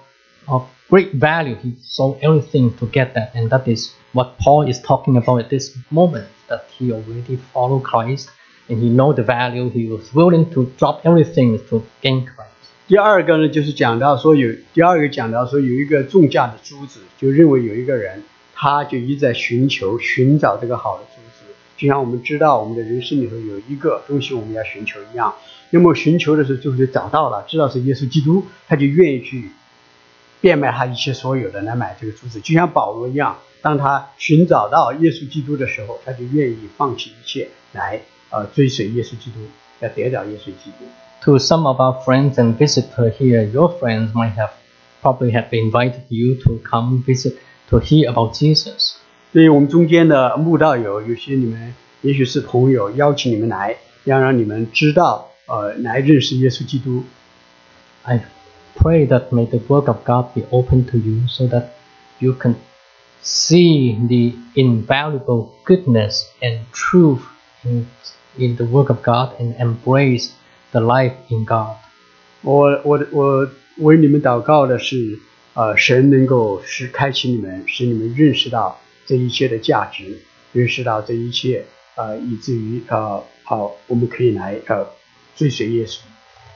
[0.47, 3.34] of great value, he sold everything to get that.
[3.34, 6.26] And that is what Paul is talking about at this moment.
[6.48, 8.28] That he already followed Christ
[8.68, 9.70] and he know the value.
[9.70, 12.50] He was willing to drop everything to gain Christ.
[12.86, 18.22] 第二个呢，就是讲到说有第二个讲到说有一个重价的珠子，就认为有一个人，
[18.54, 25.34] 他就一直在寻求寻找这个好的珠子，就像我们知道我们的人生里头有一个东西我们要寻求一样。
[25.70, 29.48] 那么寻求的时候，最后就找到了，知道是耶稣基督，他就愿意去
[30.44, 39.38] 变卖他一切所有的来买这个珠子，就像保罗一样，当他寻找到耶稣基督的时候，他就愿意放弃一切来呃追随耶稣基督，
[39.80, 40.84] 要得到耶稣基督。
[41.22, 44.50] To some of our friends and visitors here, your friends might have
[45.00, 47.36] probably have invited you to come visit
[47.70, 48.96] to hear about Jesus.
[49.32, 57.04] 对于我们中间的慕道友，有些你们也许是朋友，邀请你们来，要让你们知道，呃，来认识耶稣基督。
[58.02, 58.18] I
[58.75, 61.73] pray that may the work of God be open to you so that
[62.19, 62.55] you can
[63.21, 67.21] see the invaluable goodness and truth
[67.63, 67.87] in,
[68.37, 70.31] in the work of God and embrace
[70.71, 71.75] the life in God.
[72.41, 75.19] 我我我为你们祷告的是，
[75.53, 80.19] 呃，神能够使开启你们，使你们认识到这一切的价值，
[80.53, 84.87] 认识到这一切，呃，以至于呃，好，我们可以来呃
[85.35, 85.99] 追随耶稣。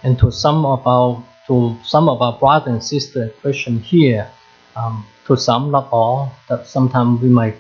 [0.04, 4.28] And to some of our to some of our brothers and sisters Christian here,
[4.76, 7.56] um, to some not all, that sometimes we might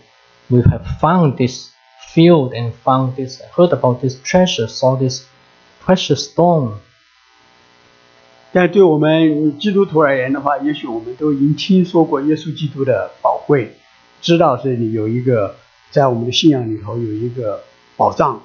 [0.49, 1.71] we have found this
[2.13, 5.25] field and found this heard about this treasure, saw this
[5.79, 6.79] precious stone.
[8.51, 13.75] 但对我们基督徒而言的话，也许我们都已经听说过耶稣基督的宝贵，
[14.21, 15.55] 知道这里有一个
[15.89, 17.63] 在我们的信仰里头有一个
[17.97, 18.43] 宝藏。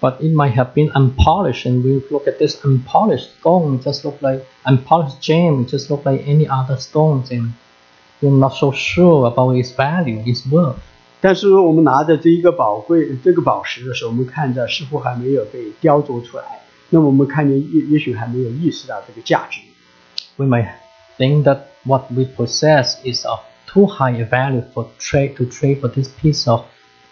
[0.00, 4.04] But it might have been unpolished, and we look at this unpolished stone, it just
[4.04, 7.52] look like unpolished gem, it just look like any other stones, and
[8.20, 10.76] we're not so sure about its value, its worth.
[11.20, 16.44] 但是我们拿着这一个宝贵这个宝石的时候，我们看着似乎还没有被雕琢出来，
[16.90, 19.60] 那么我们看见也也许还没有意识到这个价值。
[20.36, 20.68] we might
[21.16, 25.80] think that what we possess is of too high a value for trade to trade
[25.80, 26.62] for this piece of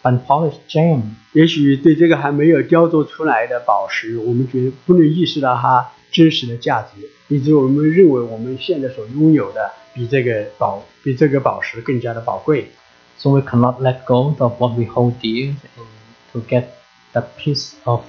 [0.05, 1.03] unpolished gem.
[1.33, 12.71] 也许对这个还没有雕琢出来的宝石，我们觉得不能意识到它真实的价值，以致我们认为我们现在所拥有的比这个宝比这个宝石更加的宝贵。
[13.19, 16.69] So we cannot let go of what we hold dear and to get
[17.13, 18.01] that piece of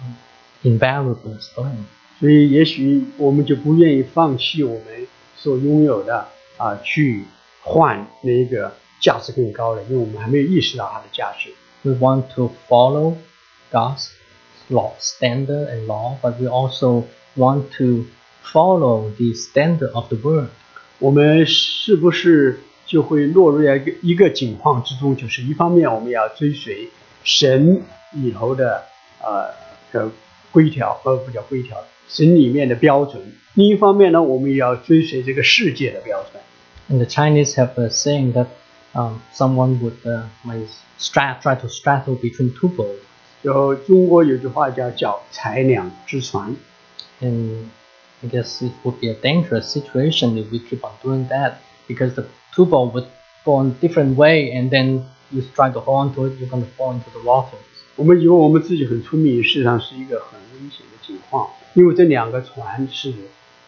[0.00, 0.14] um,
[0.62, 1.84] invaluable stone.
[2.18, 7.24] 所以，也许我们就不愿意放弃我们所拥有的啊，去
[7.62, 11.50] 换那一个 价值更高的，因为我们还没有意识到它的价值。
[11.82, 13.16] We want to follow
[13.70, 14.08] God's
[14.70, 17.04] law, standard and law, but we also
[17.36, 18.06] want to
[18.42, 20.48] follow the standard of the world.
[20.98, 25.14] 我们是不是就会落入在一个一个境况之中？
[25.14, 26.88] 就是一方面我们要追随
[27.22, 28.84] 神里头的
[29.20, 29.50] 呃
[29.92, 30.10] 的
[30.50, 33.20] 规条，呃不叫规条，神里面的标准；
[33.54, 36.42] 另一方面呢，我们也要追随这个世界的标准。
[36.88, 38.46] And the Chinese have a saying that
[38.94, 43.00] um, someone would uh, might stra- try to straddle between two boats.
[43.42, 46.56] 就中国有句话叫“叫才两之船
[47.20, 47.66] And
[48.22, 52.14] I guess it would be a dangerous situation if we keep on doing that because
[52.14, 53.06] the two ball would
[53.44, 56.64] go on different way and then you try to hold on to it, you're going
[56.64, 57.56] to fall into the water.
[57.96, 63.12] ”。我们以为我们自己很聪明，事实上是一个很危险的情况，因为这两个船是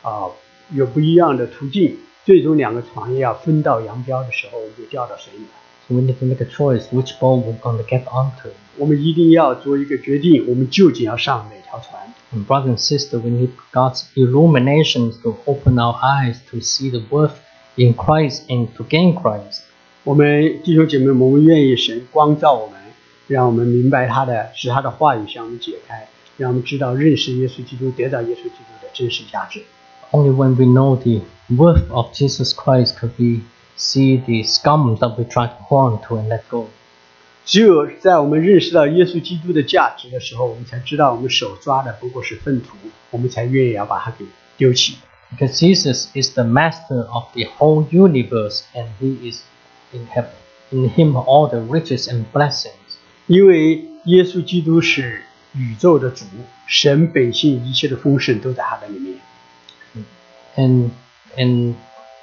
[0.02, 0.26] 啊、
[0.72, 5.50] 有不一样的途径， 最终两个船要分道扬镳的时候，就掉到水里了。
[5.88, 8.50] So we need to make a choice which boat we're going to get onto.
[8.76, 12.12] 我们一定要做一个决定，我们究竟要上哪条船？
[12.34, 17.00] And brother and sister, we need God's illuminations to open our eyes to see the
[17.08, 17.36] worth
[17.76, 19.60] in Christ and to gain Christ.
[20.02, 22.80] 我们弟兄姐妹们，我们愿意神光照我们，
[23.28, 29.62] 让我们明白他的，使他的话语向我们解开，让我们知道认识耶稣基督，得到耶稣基督的真实价值。
[30.12, 31.22] Only when we know the
[31.54, 33.42] worth of Jesus Christ could we
[33.76, 36.68] see the scum that we try to hold on to and let go.
[37.44, 42.76] 只有在我们认识到耶稣基督的价值的时候，我们才知道我们手抓的不过是粪土，
[43.10, 44.24] 我们才愿意要把它给
[44.56, 44.96] 丢弃。
[45.30, 49.42] Because Jesus is the master of the whole universe and he is
[49.92, 50.30] in heaven.
[50.70, 52.72] In him are all the riches and blessings.
[53.26, 55.22] 因为耶稣基督是
[55.54, 56.24] 宇宙的主，
[56.66, 59.14] 神本性一切的丰盛都在他的里面。
[60.56, 60.90] And
[61.36, 61.74] and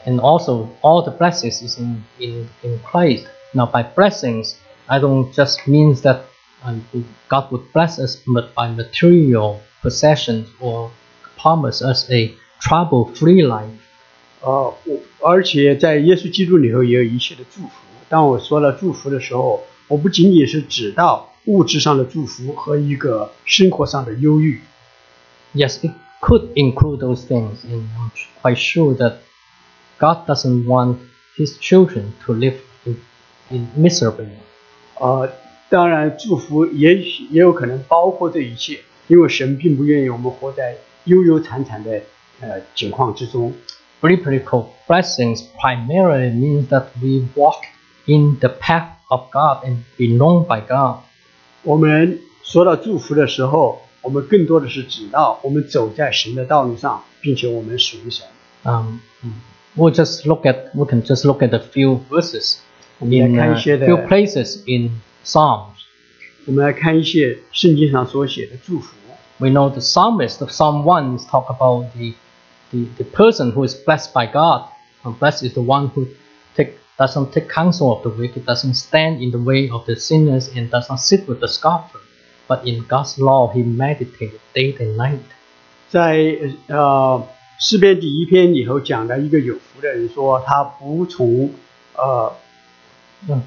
[0.05, 3.27] and also all the blessings is in, in, in Christ.
[3.53, 4.55] Now by blessings
[4.87, 6.25] I don't just means that
[6.63, 6.83] um,
[7.29, 10.91] God would bless us but by material possessions or
[11.37, 13.79] promise us a trouble free life.
[14.41, 17.69] 哦，我而且在耶稣基督里头也有一切的祝福。
[18.09, 24.61] 当我说了祝福的时候，我不仅仅是指到物质上的祝福和一个生活上的忧郁，
[25.53, 29.17] Yes, it could include those things, and I'm quite sure that
[29.99, 30.99] God doesn't want
[31.37, 32.97] His children to live in,
[33.49, 34.37] in miserably.
[34.99, 35.29] 呃，
[35.69, 42.01] 当然祝福也许也有可能包括这一切，因为神并不愿意我们活在忧忧惨惨的
[42.39, 43.53] 呃境况之中。
[44.01, 47.63] Biblical blessings primarily means that we walk
[48.05, 50.97] in the path of God and be known by God.
[51.63, 58.25] 我们说到祝福的时候， 我们更多的是指到我们走在神的道路上，并且我们属于神。
[58.63, 58.99] Um,
[59.75, 62.57] we'll just look at we can just look at a few verses
[62.99, 65.73] 我们来 in 看 a 一些的 few places in Psalms.
[66.45, 68.95] 我们来看一些圣经上所写的祝福。
[69.39, 72.13] We know the psalmist of Psalm 1 is talk about the,
[72.71, 74.69] the, the person who is blessed by God.
[75.03, 76.07] And blessed is the one who
[76.55, 80.49] take, doesn't take counsel of the wicked, doesn't stand in the way of the sinners,
[80.55, 81.99] and does not sit with the scoffer.
[82.47, 85.19] But in God's law he meditated day and night.
[85.89, 87.27] 在呃
[87.59, 91.51] 诗篇第一篇里头讲的一个有福的人说，他不从
[91.95, 92.33] 呃
[93.29, 93.41] 嗯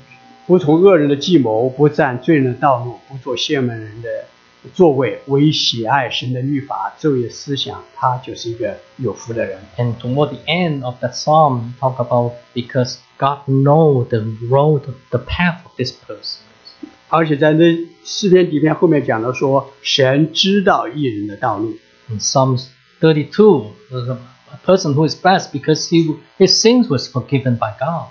[0.47, 4.09] 不从恶人的计谋，不占罪人的道路，不做亵慢人的
[4.73, 9.59] 座位，唯喜爱神的律法，昼夜思想，他就是一个有福的人。
[9.77, 15.19] And toward the end of that psalm, talk about because God know the road, the
[15.19, 16.39] path of this person.
[17.12, 21.76] 而且在那诗篇底篇后面讲到说，神知道义人的道路。
[22.18, 22.68] Psalms
[23.02, 24.18] 32, there's a
[24.66, 28.08] person who is blessed because he, his sins was forgiven by God.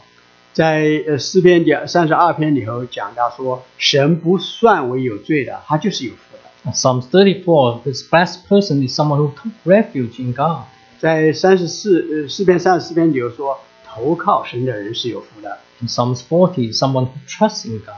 [0.53, 6.41] 在呃诗篇第三十二篇里头讲到说，神不算为有罪的，他就是有福的。
[6.65, 10.65] In Psalms 34, this blessed person is someone who took refuge in God.
[10.99, 15.59] 在三十四呃诗篇三十四篇里头说，投靠神的人是有福的。
[15.87, 17.95] Psalms 40, someone who trusts in God.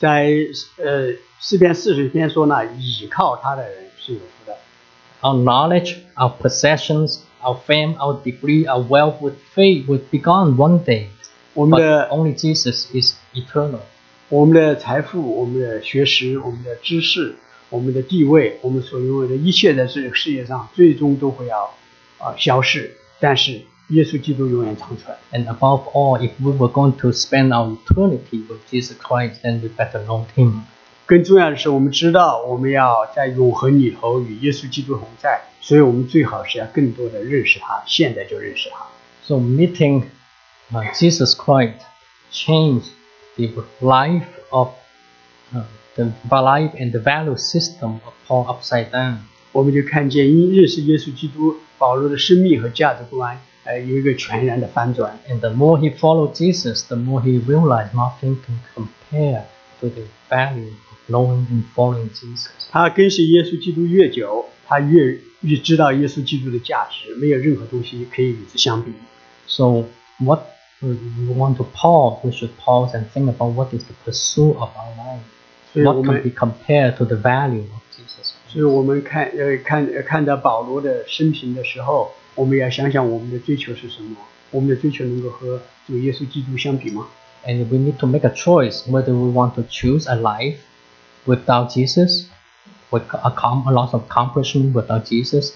[0.00, 0.30] 在
[0.78, 4.56] 呃四篇四十篇说呢，倚靠他的人是有福的。
[5.20, 10.82] Our knowledge, our possessions, our fame, our degree, our wealth would fade, would be gone one
[10.82, 11.08] day.
[11.52, 13.80] 我们的 only Jesus is eternal.
[14.30, 17.36] 我们的财富、我们的学识、我们的知识、
[17.68, 21.74] 我们的地位，我们所拥有的一切在这个世界上，最终都会要
[22.16, 22.96] 啊、消逝。
[23.20, 23.60] 但是。
[23.89, 29.69] And above all, if we were going to spend our eternity with Jesus Christ, then we
[29.69, 30.63] better know Him.
[31.05, 38.87] 更重要的是，我们知道我们要在永恒里头与耶稣基督同在，所以我们最好是要更多的认识他，现在就认识他。
[39.23, 40.05] So meeting
[40.71, 41.81] uh, Jesus Christ
[42.31, 42.87] changed
[43.35, 43.49] the
[43.81, 44.69] life of
[45.53, 45.65] uh,
[45.95, 49.17] the life and the value system of Paul upside down.
[49.51, 55.19] 我们就看见因认识耶稣基督，保罗的生命和价值观， 呃，有一个全然的翻转。
[55.29, 59.43] And the more he followed Jesus, the more he realized nothing can compare
[59.81, 62.49] to the value of knowing and following Jesus.
[62.71, 68.93] 他跟随耶稣基督越久，他越越知道耶稣基督的价值，没有任何东西可以与之相比。
[69.47, 69.85] So
[70.19, 70.41] what
[70.81, 74.55] we we want to pause, we should pause and think about what is the pursuit
[74.57, 75.21] of our life.
[75.73, 78.31] 所以我 What can 们 be compared to the value of Jesus?
[78.47, 84.16] 所以我们看呃看呃看到保罗的生平的时候， 我们要想想我们的追求是什么？
[84.50, 87.06] 我们的追求能够和主耶稣基督相比吗
[87.46, 90.56] ？And we need to make a choice whether we want to choose a life
[91.24, 92.26] without Jesus,
[92.90, 95.52] with a, com- a lot of accomplishment without Jesus,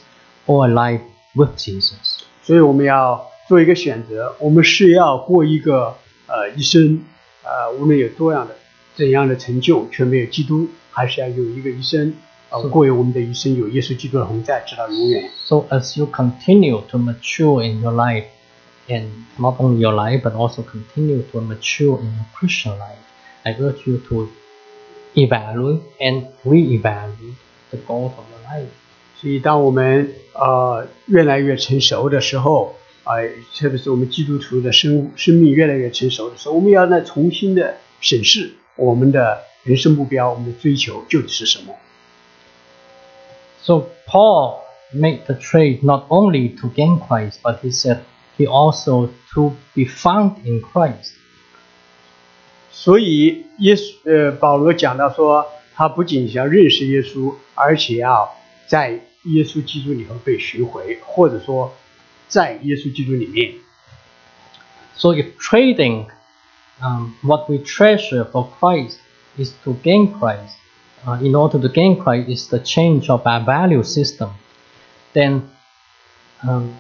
[0.47, 1.01] or a life
[1.35, 2.25] with Jesus.
[2.43, 5.97] 所以我们要做一个选择，我们是要过一个
[6.27, 7.05] 呃一生
[7.43, 8.55] 呃无论有多样的
[8.95, 12.15] 怎样的成就，却没有基督，还是要有一个一生
[12.55, 15.31] 呃是过为我们的一生有耶稣基督的同在，直到永远。
[15.45, 18.27] So as you continue to mature in your life,
[18.87, 22.99] and not only your life, but also continue to mature in your Christian life,
[23.43, 24.29] I urge you to
[25.15, 27.35] evaluate and re-evaluate
[27.71, 28.69] the goals of your life.
[29.21, 32.75] 所以，当我们呃越来越成熟的时候，
[33.05, 33.15] 啊、
[33.57, 41.75] 特别是我们基督徒的生生命越来越成熟的时候，我们要再重新的审视我们的人生目标，我们的追求究竟是什么。
[43.64, 44.62] So Paul
[44.94, 48.04] made the trade not only to gain Christ, but he said
[48.38, 51.14] he also to be found in Christ.
[52.72, 58.34] 所以，耶稣呃，保罗讲到说，他不仅想认识耶稣，而且要
[58.68, 61.74] 在耶稣基督里头被寻回，或者说
[62.28, 63.54] 在耶稣基督里面。
[64.96, 66.08] So if trading
[66.82, 68.98] um, what we treasure for Christ
[69.38, 70.56] is to gain Christ,
[71.06, 74.30] uh, in order to gain Christ is the change of our value system,
[75.14, 75.50] then
[76.44, 76.76] um,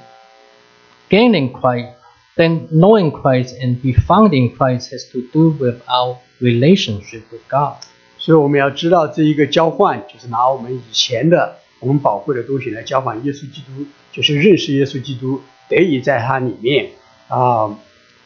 [1.10, 1.89] gaining Christ,
[2.38, 7.47] then knowing Christ and be found in Christ has to do with our relationship with
[7.49, 7.78] God.
[8.18, 16.91] 所以我们要知道这一个交换，就是拿我们以前的我们宝贵的东西来交换耶稣基督，就是认识耶稣基督，得以在他里面
[17.30, 17.74] 啊，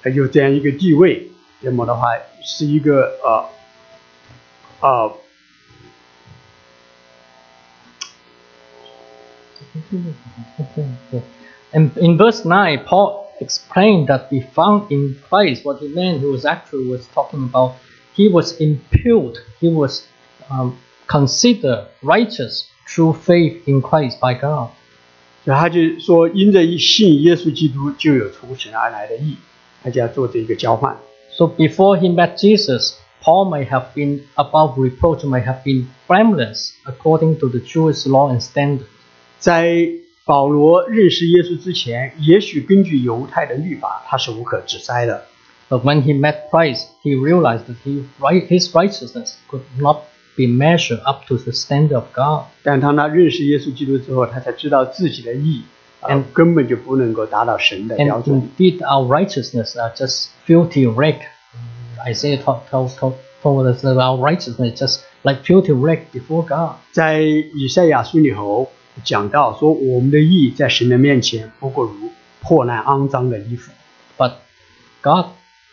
[0.02, 1.30] 他有这样一个地位，
[1.62, 2.08] 那么的话
[2.44, 3.46] 是一个呃
[4.82, 5.16] 呃
[11.74, 15.66] And in verse 9, Paul explained that be found in Christ.
[15.66, 17.76] What he meant, he was actually was talking about
[18.16, 20.08] he was imputed, he was
[20.50, 20.78] um,
[21.08, 24.70] considered righteous through faith in Christ by God.
[25.44, 29.36] 所以他就说，因着一信耶稣基督，就有从神而来的义，
[29.84, 30.98] 他就要做这一个交换。
[31.36, 36.74] So before he met Jesus, Paul may have been above reproach, may have been blameless
[36.86, 38.88] according to the Jewish law and standard.
[39.39, 39.89] 在
[40.25, 45.25] 保罗认识耶稣之前，也许根据犹太的律法，他是无可指摘的。
[45.69, 50.03] But when he met Christ, he realized that he, right, his righteousness could not
[50.37, 52.47] be measured up to the standard of God.
[52.63, 55.63] 但当他认识耶稣基督之后，他才知道自己的义
[56.01, 58.43] 啊、嗯根本就不能够达到神的 And 标准。
[58.57, 61.21] indeed, our righteousness are just filthy rag.
[62.07, 66.45] Isaiah told, told, told, told us that our righteousness is just like filthy rag before
[66.47, 66.77] God.
[66.93, 68.71] 在以赛亚书里头
[69.04, 72.12] 讲到说，我们的义在神的面前不过如
[72.42, 73.72] 破烂肮脏的衣服。
[74.18, 74.34] But
[75.02, 75.28] God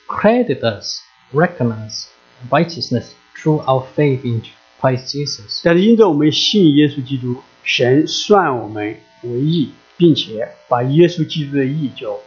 [0.09, 1.01] credited us,
[1.33, 2.07] recognized
[2.51, 4.43] righteousness through our faith in
[4.81, 5.61] Christ Jesus.
[5.63, 12.21] 但是因着我们信耶稣基督，神算我们为义，并且把耶稣基督的义就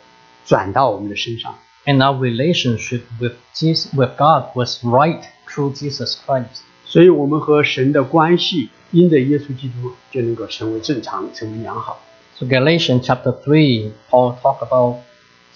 [0.46, 1.56] 转到我们的身上。
[1.86, 6.62] And our relationship with Jesus, with God was right through Jesus Christ.
[6.86, 12.01] 所以，我们和神的关系 因着耶稣基督就能够成为正常，成为良好。
[12.39, 14.99] So Galatians chapter three, Paul talk about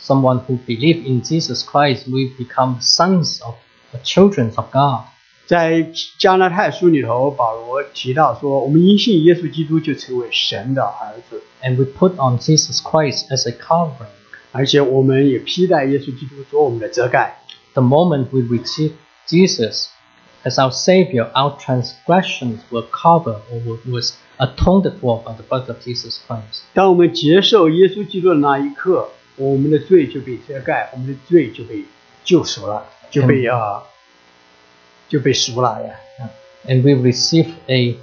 [0.00, 3.54] someone who believe in Jesus Christ, we become sons of
[3.92, 5.04] the children of God.
[5.46, 11.42] 在加拉太书里头，保罗提到说，我们因信耶稣基督就成为神的儿子。
[11.62, 14.06] And we put on Jesus Christ as a covering.
[14.50, 17.42] 而且我们也披戴耶稣基督做我们的遮盖。
[17.74, 18.92] The moment we receive
[19.26, 19.86] Jesus,
[20.43, 25.67] as our Savior, our transgressions were covered or were- was atoned for by the blood
[25.67, 26.63] of Jesus Christ.
[26.73, 31.83] 当我们接受耶稣基督的那一刻，我们的罪就被遮盖，我们的罪就被
[32.23, 33.83] 救赎了，就被啊、
[35.09, 35.95] 就被赎了呀。
[36.67, 37.97] And we receive a,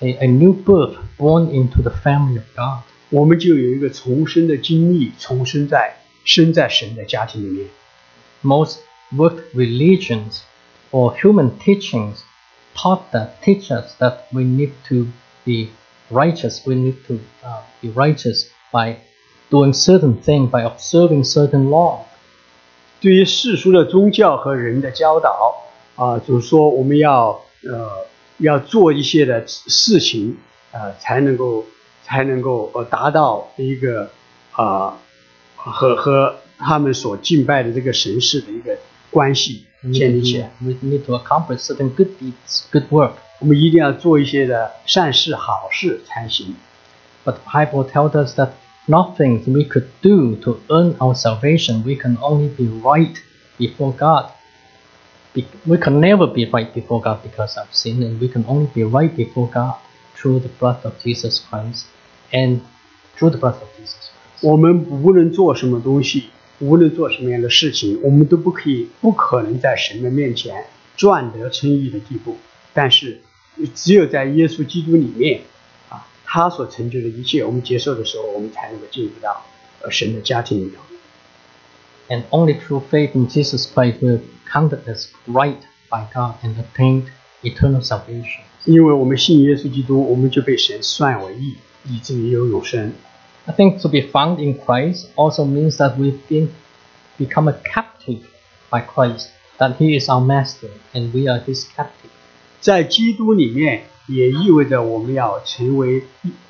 [0.00, 2.82] a, a new birth born into the family of God.
[3.10, 7.68] 我们就有一个重生的经历，重生在生在神的家庭里面。
[8.42, 8.78] most
[9.12, 10.40] worked religions
[10.92, 12.22] or human teachings
[12.74, 15.06] taught that teach us that we need to
[15.44, 15.70] be
[16.10, 18.96] righteous we need to uh, be righteous by
[19.50, 22.04] doing certain things by observing certain law
[23.00, 25.54] 对于世俗的宗教和人的教导
[25.94, 28.06] 啊，就是说我们要呃
[28.38, 30.36] 要做一些的事情，
[30.72, 31.64] 呃才能够
[32.04, 34.10] 才能够呃达到一个
[34.52, 34.98] 啊、
[35.54, 38.76] 和和他们所敬拜的这个神事的一个
[39.12, 40.50] 关系， We 建 need 立 to, 起 do, 来。
[40.62, 43.12] we need to accomplish certain good deeds, good work.
[43.40, 46.56] 我们一定要做一些的善事好事才行。
[47.24, 48.50] But the Bible tells us that
[48.88, 51.84] nothing we could do to earn our salvation.
[51.84, 53.16] We can only be right
[53.58, 54.30] before God.
[55.34, 58.70] Be- we can never be right before God because of sin, and we can only
[58.74, 59.76] be right before God
[60.16, 61.86] through the blood of Jesus Christ
[62.32, 62.62] and
[63.16, 64.18] through the blood of Jesus Christ.
[64.40, 72.37] 我们无论做什么东西， 无论做什么样的事情，我们都不可以、不可能在神的面前赚得称义的地步。
[72.73, 73.19] 但是，
[73.75, 75.41] 只有在耶稣基督里面
[75.89, 79.45] 啊，他所成就的一切，我们接受的时候，我们才能够进入到
[79.81, 80.81] 呃神的家庭里头。
[82.09, 84.19] And only through faith in Jesus Christ we're
[84.51, 85.57] counted as right
[85.89, 87.05] by God and attained
[87.41, 88.41] eternal salvation.
[88.65, 91.55] 因为我们信耶稣基督，我们就被神算为义，
[91.87, 92.93] 以至于有永生。
[93.46, 96.50] I think to be found in Christ also means that we've been
[97.18, 98.26] become a captive
[98.70, 102.10] by Christ, that He is our master and we are His captive.
[102.60, 106.04] 在基督里面，也意味着我们要成为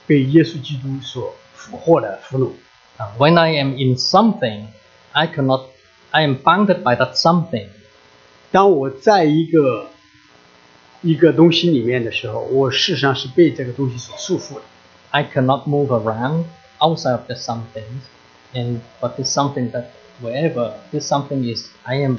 [0.07, 2.53] 被耶稣基督所俘获的俘虏。
[2.99, 4.66] Uh, when I am in something,
[5.12, 5.66] I cannot,
[6.11, 7.68] I am bounded by that something.
[8.51, 9.87] 当我在一个
[11.03, 14.62] 一个东西里面的时候，我事实上是被这个东西所束缚的。
[15.11, 16.45] I cannot move around
[16.83, 18.01] outside of the something,
[18.55, 19.87] and but this something that
[20.20, 22.18] wherever this something is, I am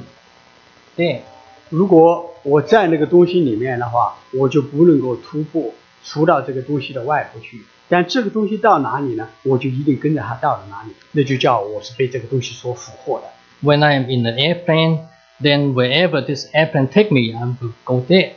[0.96, 1.20] there.
[1.68, 5.72] 如果我在那个东西里面的话，我就不能够突破
[6.04, 7.62] 出到这个东西的外部去。
[7.88, 9.28] 但这个东西到哪里呢？
[9.42, 13.26] 我就一定跟着它到了哪里，那就叫我是被这个东西所俘获的。
[13.62, 15.06] When I am in an airplane,
[15.40, 18.34] then wherever this airplane take me, I will go there.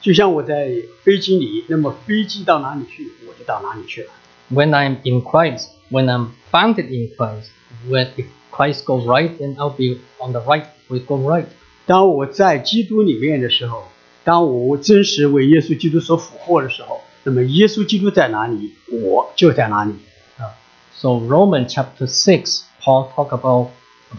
[0.00, 0.70] 就像我在
[1.04, 4.10] 飞机里，那么飞机到哪里去，我就到哪里去了。
[4.50, 7.50] When I'm in Christ, when I'm founded in Christ,
[7.88, 10.66] when if Christ go right, then I'll be on the right.
[10.88, 11.46] We go right.
[11.86, 13.84] 当我在基督里面的时候，
[14.24, 19.92] 当我真实为耶稣基督所俘获的时候，那么耶稣基督在哪里，我就在哪里。
[20.38, 20.50] Uh,
[20.92, 23.70] so Romans chapter six, Paul talk about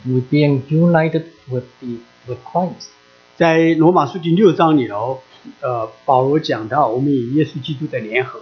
[0.05, 2.88] we being united with the with Christ.
[3.38, 5.21] 在罗马书第六章里头，
[5.61, 8.39] 呃，保罗讲到我们与耶稣基督的联合，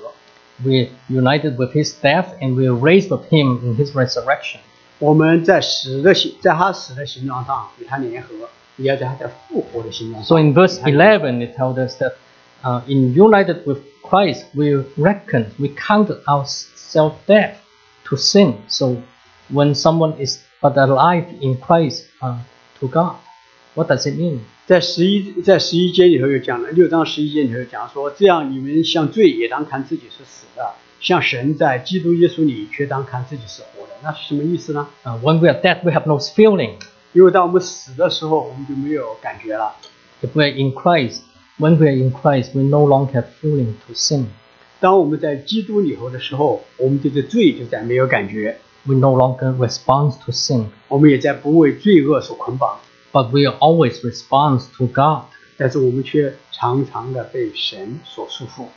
[0.63, 4.59] We're united with His death, and we're raised with Him in His resurrection.
[4.99, 8.29] 我们在死的形，在他死的形状上与他联合，
[8.75, 10.37] 也要在他的复活的形状上。
[10.37, 12.13] So in verse 与他联合 11, it tells us that
[12.63, 17.55] uh, in united with Christ, we reckon, we counted our self-death
[18.09, 18.55] to sin.
[18.67, 18.97] So
[19.49, 22.39] when someone is but alive in Christ uh,
[22.81, 23.15] to God,
[23.75, 24.45] what does it mean?
[24.66, 33.92] 在十一在十一节里头又讲了，六章十一节里头讲说，这样你们像罪也当看自己是死的，像神在基督耶稣里却当看自己是活的。
[34.02, 36.76] 那是什么意思呢？Uh, when we are dead, we have no feeling.
[37.12, 39.74] 因为当我们死的时候，我们就没有感觉了。
[40.22, 41.20] If we are in Christ,
[41.58, 44.24] when we are in Christ, we no longer have feeling to sin.
[44.80, 52.80] 当我们在基督里头的时候，我们对这罪就再没有感觉，We no longer respond to sin, 我们也在不为罪恶所捆绑，
[53.13, 55.25] but we always respond to God.
[55.57, 58.67] 但是我们却常常的被神所束缚。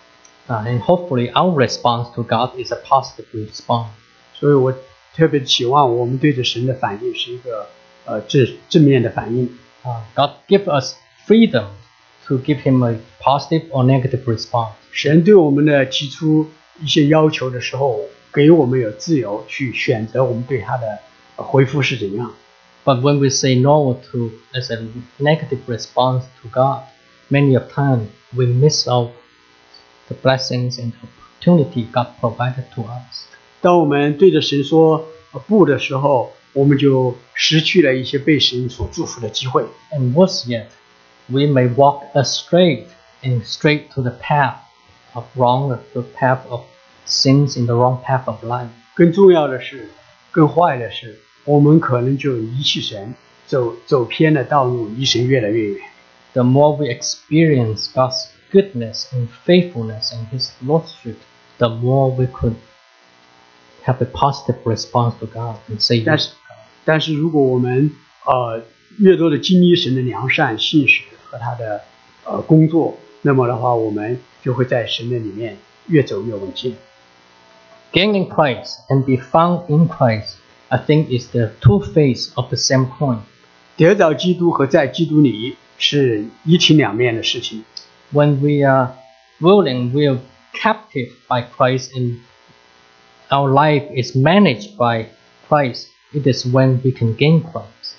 [0.48, 3.90] Uh, and hopefully, our response to God is a positive response.
[4.34, 4.74] 所以我
[5.14, 7.68] 特别期望我们对着神的反应是一个
[8.04, 9.56] 呃正正面的反应。
[9.84, 10.96] Uh, God give us
[11.28, 11.66] freedom
[12.26, 14.72] to give Him a positive or negative response.
[14.90, 16.50] 神对我们的提出
[16.80, 18.00] 一些要求的时候，
[18.32, 20.98] 给我们有自由去选择我们对他的
[21.36, 22.32] 呃回复是怎样。
[22.86, 24.78] But when we say no to as a
[25.18, 26.82] negative response to God,
[27.28, 29.10] many of time we miss out
[30.08, 33.26] the blessings and opportunity God provided to us.
[33.60, 39.64] 当我们对着神说呃不的时候，我们就失去了一些被神所祝福的机会。
[39.92, 40.66] And worse yet,
[41.28, 42.86] we may walk astray
[43.22, 44.56] and straight to the path
[45.14, 46.62] of wrong, the path of
[47.06, 48.68] sins in the wrong path of life.
[48.94, 49.88] 更重要的是，
[50.32, 53.14] 更坏的是， 我们可能就离弃神，
[53.46, 55.80] 走走偏了道路，离神越来越远。
[56.32, 61.16] The more we experience God's goodness and faithfulness and His lordship,
[61.58, 62.54] the more we could
[63.84, 66.04] have a positive response to God and say yes.
[66.04, 66.28] That's-
[66.84, 67.90] 但是如果我们
[68.24, 68.62] 呃
[68.98, 71.82] 越多的经历神的良善、信实和他的
[72.24, 75.56] 呃工作，那么的话，我们就会在神的里面
[75.88, 76.72] 越走越稳健。
[77.92, 80.36] Gain in Christ and be found in Christ,
[80.68, 83.18] I think, is the two faces of the same coin.
[83.76, 87.64] 得着基督和在基督里是一体两面的事情。
[88.12, 88.94] When we are
[89.40, 90.20] willing, we are
[90.54, 92.18] captive by Christ and
[93.28, 95.06] our life is managed by
[95.48, 95.86] Christ.
[96.12, 97.94] It is when we can gain Christ.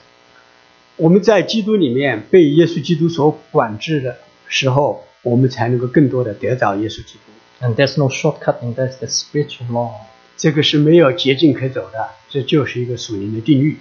[0.95, 7.65] 我们在基督里面被耶稣基督所管制的时候，我们才能够更多的得着耶稣基督。
[7.65, 9.93] And there's no shortcut in this, the spiritual law.
[10.38, 13.78] 这个是没有捷径可走的，这就是一个属灵的定律。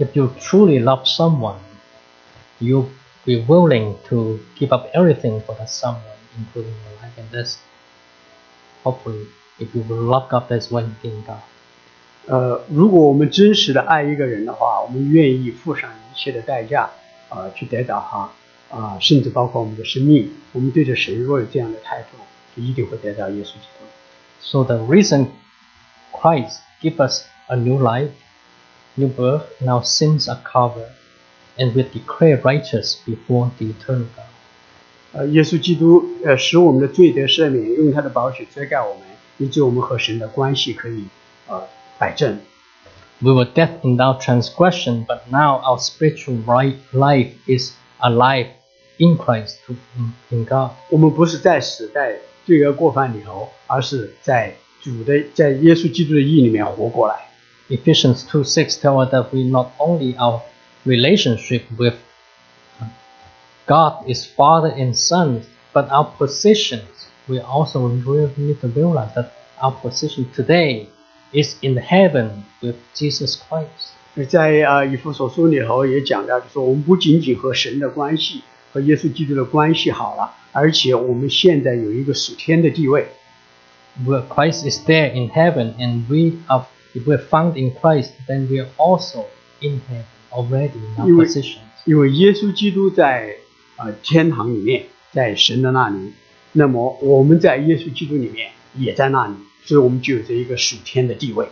[0.00, 1.58] If you truly love someone,
[2.60, 2.88] you'll
[3.24, 6.02] be willing to give up everything for that someone,
[6.36, 7.12] including your life.
[7.16, 7.58] And that's
[8.82, 9.28] hopefully,
[9.60, 11.38] if you will love God, that's when you gain God.
[12.26, 16.90] 呃，如果我们真实的爱一个人的话，我们愿意付上一切的代价，
[17.28, 20.32] 呃，去得到他，啊、甚至包括我们的生命。
[20.50, 22.18] 我们对着神若有这样的态度，
[22.56, 23.84] 就一定会得到耶稣基督。
[24.43, 25.27] So the reason
[26.11, 28.11] Christ give us a new life,
[28.95, 30.91] new birth, and our sins are covered,
[31.57, 34.25] and we're declared righteous before the eternal God.
[35.11, 39.03] 呃，耶稣基督呃使我们的罪得赦免，用他的宝血遮盖我们，
[39.37, 41.05] 以致我们和神的关系可以
[41.47, 41.63] 呃
[41.97, 42.39] 摆正。
[43.21, 48.47] We were dead in our transgression, but now our spiritual right life is alive
[48.97, 50.71] in Christ, to, in, in God.
[50.89, 57.28] 我们不是在死在 罪恶过犯里头，而是在主的在耶稣基督的义里面活过来。
[57.68, 60.42] Ephesians 2 6 tell us that we not only our
[60.84, 61.94] relationship with
[62.78, 62.86] uh,
[63.66, 65.40] God is Father and Son,
[65.72, 66.82] but our positions.
[67.26, 70.88] We also really need to realize that our position today
[71.32, 73.94] is in heaven with Jesus Christ.
[74.28, 78.42] 在啊以弗所书里头也讲到，就说我们不仅仅和神的关系
[78.72, 83.07] 和耶稣基督的关系好了，而且我们现在有一个属天的地位。
[84.05, 88.47] Where Christ is there in heaven, and we are, if we're found in Christ, then
[88.47, 89.25] we are also
[89.59, 91.57] in heaven already in our 因为 positions.
[91.85, 93.35] 因为耶稣基督在
[93.75, 96.13] 呃天堂里面，在神的那里，
[96.53, 99.33] 那么我们在耶稣基督里面也在那里，
[99.65, 101.49] 所以我们就有着一个属天的地位。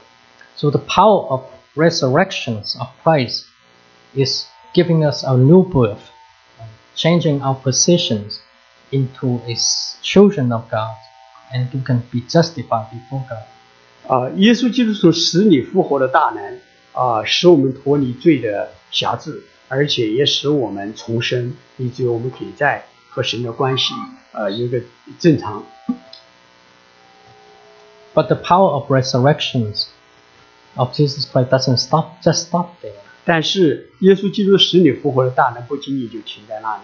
[0.55, 1.41] So the power of
[1.75, 3.45] resurrections of Christ
[4.15, 5.99] is giving us a new birth,
[6.59, 8.39] uh, changing our positions
[8.91, 10.95] into as children of God,
[11.53, 13.43] and you can be justified before God.
[14.07, 16.59] 啊、耶稣基督从死里复活的大能
[16.93, 23.93] 啊、使我们脱离罪的辖制，而且也使我们重生，以至于我们可以在和神的关系
[24.31, 24.81] 呃有一个
[25.19, 25.63] 正常。
[28.13, 29.87] But the power of resurrections
[30.75, 32.93] of Jesus Christ doesn't stop just stop there.
[33.25, 36.83] 但是耶稣基督死里复活的大能不仅仅就停在那里，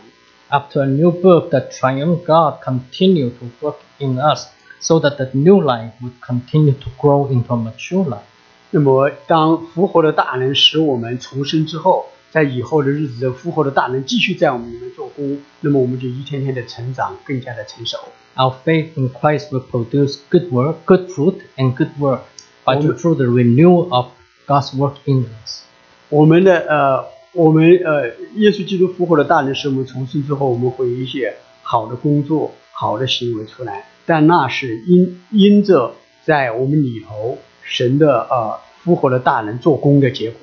[0.49, 4.47] After a new birth, the triumph God continue to work in us
[4.79, 8.21] so that the new life would continue to grow into a mature life.
[8.69, 17.97] 那么当复活的大能使我们重生之后，在以后的日子，这复活的大能继续在我们里面做工，那么我们就一天天的成长，更加的成熟。
[18.35, 22.21] Our faith in Christ will produce good work, good fruit, and good work
[22.65, 22.95] by Amen.
[22.95, 24.07] through the renewal of
[24.47, 25.61] God's work in us.
[26.09, 40.40] 我们的呃， 我们呃，耶稣基督复活的大能使我们重生之后，我们会有一些好的工作、好的行为出来，但那是因因着在我们里头神的呃复活的大能做工的结果。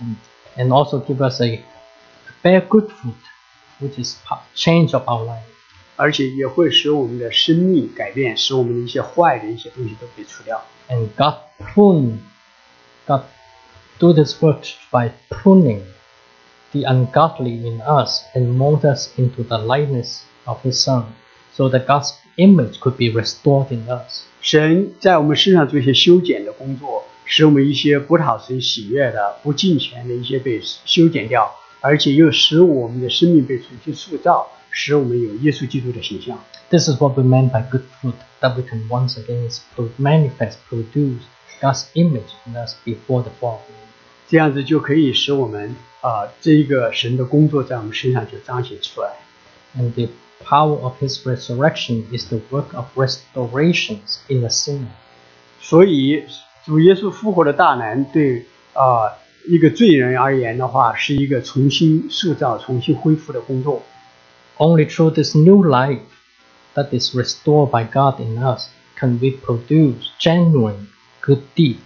[0.00, 0.16] 嗯
[0.56, 1.64] And also give us a
[2.42, 3.14] bear good fruit,
[3.80, 5.42] which is pa- change of our life.
[5.96, 10.64] 而且也会使我们的生命改变，使我们的一些坏的一些东西都被除掉。
[10.88, 12.18] And God prune,
[13.06, 13.22] God
[13.98, 15.82] do this work by pruning
[16.73, 21.05] the ungodly in us and mold us into the likeness of His Son,
[21.53, 24.23] so that God's image could be restored in us.
[24.41, 31.51] 神在我们身上做一些修剪的工作，使我们一些不讨神喜悦的、不敬虔的一些被修剪掉，
[31.81, 36.39] 而且又使我们的生命被重新塑造，使我们有耶稣基督的形象。
[36.69, 40.57] This is what we meant by good fruit, that we can once again pro- manifest,
[40.69, 41.23] produce
[41.59, 43.59] God's image in us before the fall.
[44.27, 49.11] 这样子就可以使我们 啊、这一个神的工作在我们身上就彰显出来。
[49.77, 50.09] And the
[50.43, 54.87] power of His resurrection is the work of restorations in the sinner.
[55.61, 56.23] 所以
[56.65, 59.17] 主耶稣复活的大能对啊、
[59.47, 63.83] 一个罪人而言的话，是一个重新塑造、重新恢复的工作。
[64.57, 66.01] Only through this new life
[66.75, 70.87] that is restored by God in us can we produce genuine
[71.21, 71.77] good deed.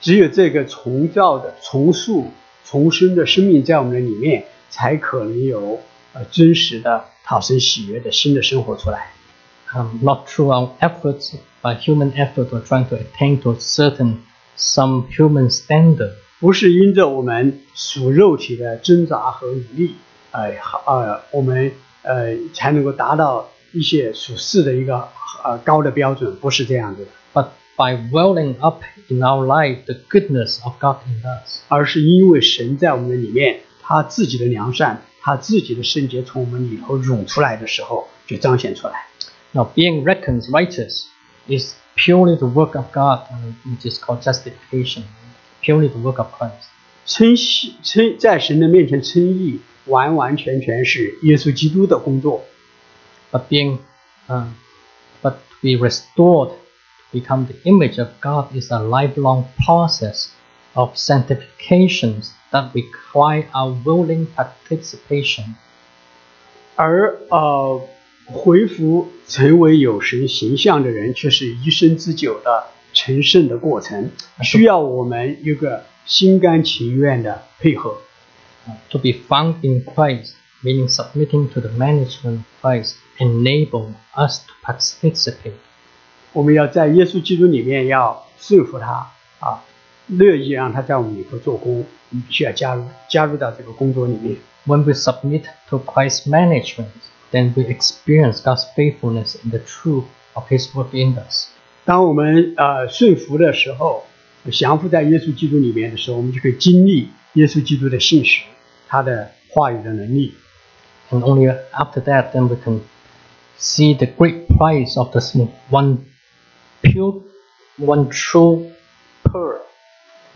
[0.00, 2.32] 只有这个重造的、重塑、
[2.65, 5.79] 重生的生命在我们的里面，才可能有
[6.13, 9.11] 呃真实的讨神喜悦的新的生活出来。
[9.75, 11.33] Um, not through our efforts,
[11.63, 14.17] by human effort or trying to attain to a certain
[14.55, 19.95] some human standard, 不是因着我们属肉体的挣扎和努力，
[20.31, 20.51] 呃
[20.85, 21.71] 呃，我们
[22.03, 25.07] 呃才能够达到一些属世的一个
[25.43, 27.11] 呃高的标准，不是这样子的。
[27.33, 31.60] but by welling up in our life the goodness of God in us.
[31.68, 39.06] 而是因为神在我们的里面，他自己的良善，他自己的圣洁从我们里头涌出来的时候，就彰显出来。
[39.52, 41.04] Now, being reckoned righteous
[41.46, 45.04] is purely the work of God, uh, which is called justification,
[45.62, 46.68] purely the work of Christ.
[47.06, 52.44] 称义称在神的面前称义，完完全全是耶稣基督的工作。
[53.32, 53.78] But being,
[54.28, 54.48] uh,
[55.22, 56.56] but to be restored to
[57.12, 60.30] become the image of God is a lifelong process
[60.74, 65.54] of sanctifications that require our willing participation.
[66.76, 67.80] 而呃，
[68.26, 74.10] 恢复成为有神形象的人，却是一生之久的成圣的过程，
[74.42, 77.98] 需要我们有个心甘情愿的配合。
[78.66, 84.40] Uh, to be found in Christ, meaning submitting to the management of Christ, enable us
[84.46, 85.54] to participate.
[86.33, 89.07] 我们要在耶稣基督里面要顺服他
[89.39, 89.63] 啊，
[90.07, 94.35] 乐意让他在我们里头做工，我们必须要加入加入到这个工作里面。
[94.65, 96.87] When we submit to Christ's management,
[97.31, 101.49] then we experience God's faithfulness in the truth of His work in us.
[101.85, 104.05] 当我们呃顺服的时候，
[104.51, 108.41] 降服在耶稣基督里面的时候，我们就可以经历耶稣基督的信实，
[108.87, 110.33] 他的话语的能力。
[111.11, 112.81] And only after that, then we can
[113.59, 115.97] see the great price of the sin- one
[116.82, 117.22] pure,
[117.78, 118.72] one true
[119.24, 119.60] pearl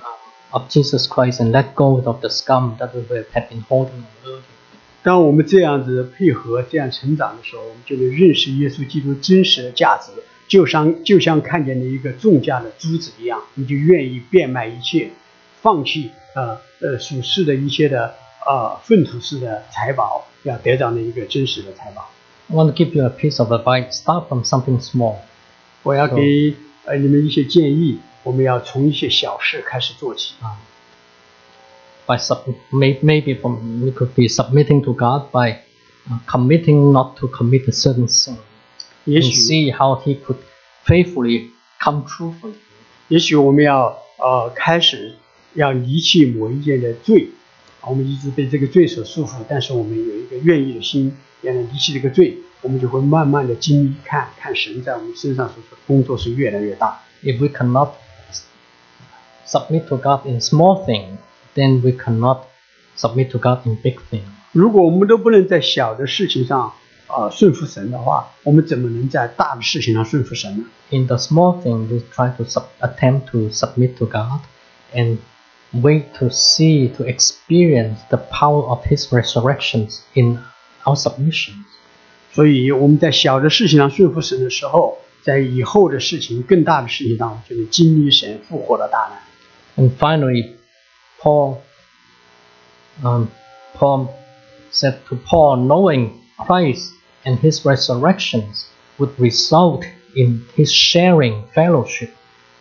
[0.01, 0.17] um,
[0.53, 4.07] of Jesus Christ and let go of the scum that we have been holding on
[4.25, 4.43] earlier.
[5.03, 10.13] 当我们这样子配合、这样成长的时候，我们就能认识耶稣基督真实的价值，
[10.47, 15.11] 就像就像看见了一个重价的珠子一样，你就愿意变卖一切，
[15.61, 18.15] 放弃呃呃属世的一些的
[18.47, 22.09] 呃粪土式的财宝，要得到那一个真实的财宝。
[22.49, 23.93] I want to give you a piece of advice.
[23.93, 25.17] Start from something small.
[25.88, 30.34] 我要给呃你们一些建议，我们要从一些小事开始做起。
[30.42, 30.58] Um,
[32.06, 32.40] by sub,
[32.74, 35.60] may, maybe from we could be submitting to God by
[36.10, 38.36] uh, committing not to commit a certain sin
[39.06, 40.40] 也许 see how He could
[40.86, 42.56] faithfully come true for you.
[43.08, 45.16] 也许我们要呃开始
[45.54, 47.30] 要离弃某一件的罪，
[47.80, 57.01] 我们一直被这个罪所束缚，但是我们有一个愿意的心，要能离弃这个罪，我们就会慢慢的经历看看神在我们身上所做的工作是越来越大。
[57.23, 57.91] If we cannot
[58.31, 58.43] s-
[59.47, 61.19] submit to God in small things,
[61.55, 62.43] then we cannot
[62.97, 64.23] submit to God in big things.
[64.53, 66.73] 如果我们都不能在小的事情上
[67.07, 70.65] 啊、呃顺服神的话，我们怎么能在大的事情上顺服神呢？
[70.91, 74.41] In the small thing, we try to sub- attempt to submit to God
[74.95, 75.19] and
[75.73, 80.39] wait to see, to experience the power of His resurrections in
[80.85, 81.65] our submissions.
[82.33, 89.87] 所以我们在小的事情上顺服神的时候，在以后的事情、更大的事情上，我们就能经历神复活的大能。
[89.87, 90.57] And finally,
[91.21, 91.59] Paul,
[93.03, 93.29] um,
[93.75, 94.09] Paul
[94.71, 96.93] said to Paul, knowing Christ
[97.25, 98.67] and His resurrections
[98.99, 99.85] would result
[100.15, 102.11] in his sharing fellowship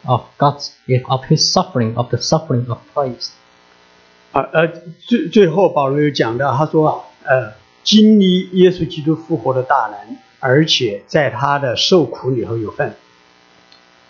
[0.05, 0.71] of God's
[1.07, 3.31] of His suffering, of the suffering of Christ.
[4.31, 4.67] 啊呃，
[5.07, 7.53] 最最后保罗有讲到，他说呃，
[7.85, 12.95] 经历耶稣基督复活的大能，而且在他的受苦里头有份。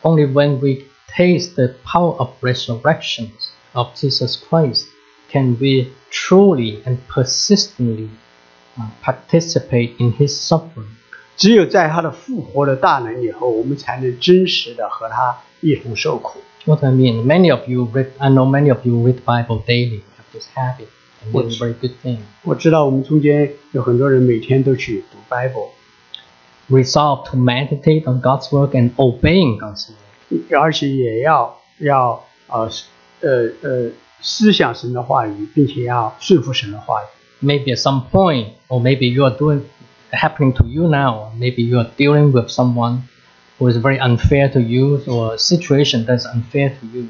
[0.01, 4.85] Only when we taste the power of resurrections of Jesus Christ
[5.31, 8.09] can we truly and persistently
[8.77, 10.97] uh, participate in His suffering.
[11.37, 16.39] 只有在他的复活的大能以后，我们才能真实的和他一同受苦。
[16.65, 20.01] What I mean, many of you read, I know many of you read Bible daily,
[20.17, 20.87] have this habit,
[21.25, 22.19] and it's a very good thing.
[22.43, 25.69] 我知道我们中间有很多人每天都去读 Bible，
[26.69, 30.57] Resolve to meditate on God's work and obeying God's word.
[30.57, 32.69] 而且也要要呃
[33.21, 33.91] 呃呃
[34.21, 37.45] 思想神的话语，并且要顺服神的话语。
[37.45, 39.61] Maybe at some point, or maybe you are doing
[40.11, 43.01] happening to you now, or maybe you are dealing with someone
[43.57, 47.07] who is very unfair to you, or a situation that's unfair to you.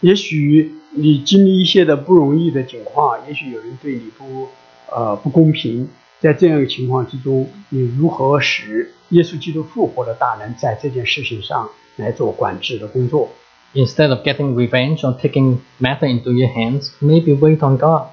[0.00, 4.49] 也许 你经历一些的不容易的情况，也许有人对你不
[4.91, 5.87] 呃不公平，
[6.19, 13.29] 在这样一个情况之中，你如何使耶稣基督复活的大能在这件事情上来做管制的工作
[13.73, 18.07] ？Instead of getting revenge or taking matter into your hands, maybe wait on God.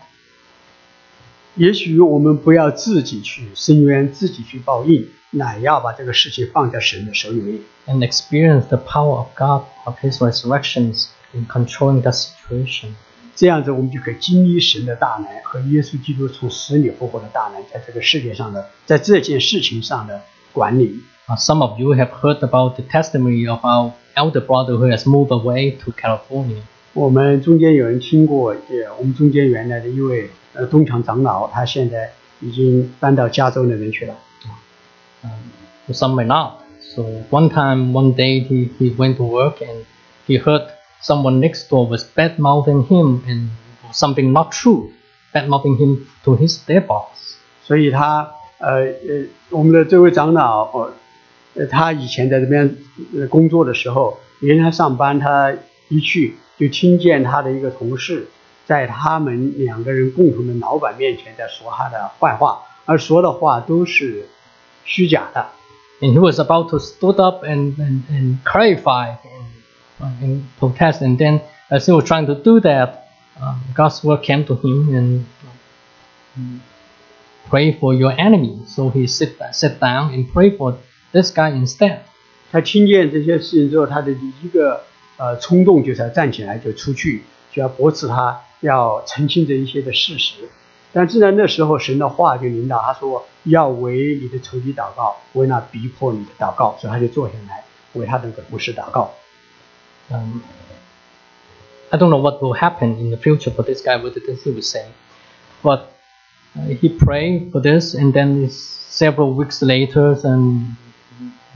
[1.57, 7.59] 也许我们不要自己去伸冤，自己去报应，乃要把这个事情放在神的手里面。
[7.89, 12.94] and experience the power of God, of His resurrections in controlling that situation.
[13.36, 20.22] 这样子，我们就可以经历神的大能和耶稣基督从死里复活的大能，在这个世界上的，在这件事情上的
[20.52, 21.00] 管理。
[21.28, 25.06] Uh, some of you have heard about the testimony of our elder brother who has
[25.08, 26.62] moved away to California.
[26.94, 34.14] 我们中间有人听过，也我们中间原来的一位呃东厂长老，他现在已经搬到加州那边去了。
[35.24, 36.60] Um, some may not.
[36.82, 39.86] So one time, one day, he, he went to work and
[40.28, 40.68] he heard
[41.02, 43.50] someone next door was bad mouthing him and
[43.92, 44.92] something not true,
[45.34, 47.38] bad mouthing him to his their boss.
[47.64, 50.94] 所以他呃呃，我们的这位长老，呃，
[51.56, 52.78] 呃他以前在这边
[53.18, 55.54] 呃工作的时候，有一天他上班，他
[55.90, 58.28] 一去就听见他的一个同事
[58.66, 64.28] 在他们两个人共同的老板面前在说他的坏话，而说的话都是
[64.86, 65.48] 虚假的。
[66.02, 69.16] And he was about to stood up and, and, and clarify
[70.00, 71.02] and, and protest.
[71.02, 73.08] And then as he was trying to do that,
[73.42, 75.26] um, God's word came to him and
[76.38, 76.62] um,
[77.50, 78.60] pray for your enemy.
[78.68, 80.78] So he sit, sat down and pray for
[81.12, 82.00] this guy instead.
[82.52, 84.84] 他听见这些事情之后，他的一个
[85.18, 90.50] 呃冲动就是要站起来就出去，就要驳斥他，要澄清这一些的事实。
[90.92, 97.64] 但是在那时候，神的话就领导他说要为你的仇敌祷告，为那逼迫你的祷告，所以他就坐下来
[97.94, 99.12] 为他的那个同事祷告。
[100.11, 100.45] um,
[101.93, 104.65] I don't know what will happen in the future for this guy, what he would
[104.65, 104.91] say.
[105.63, 105.93] But
[106.57, 110.77] uh, he prayed for this, and then several weeks later, and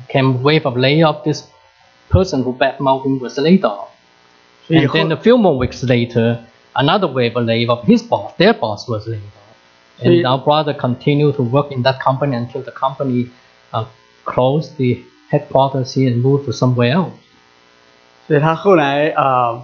[0.08, 1.24] came wave of layoff.
[1.24, 1.46] This
[2.08, 3.90] person who badmouthed him was laid off.
[4.68, 6.44] And then a few more weeks later,
[6.76, 7.84] another wave of layoff.
[7.86, 9.56] His boss, their boss, was laid off.
[9.98, 13.30] So and our brother continued to work in that company until the company
[13.72, 13.86] uh,
[14.24, 17.14] closed the headquarters here and moved to somewhere else.
[18.32, 19.62] 所以他后来啊、呃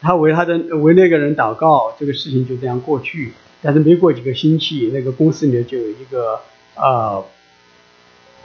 [0.00, 3.32] 他为他的为那个人祷告，这个事情就这样过去。
[3.60, 6.38] 但是没过几个星期，那个公司里面就有一个
[6.76, 7.24] 呃，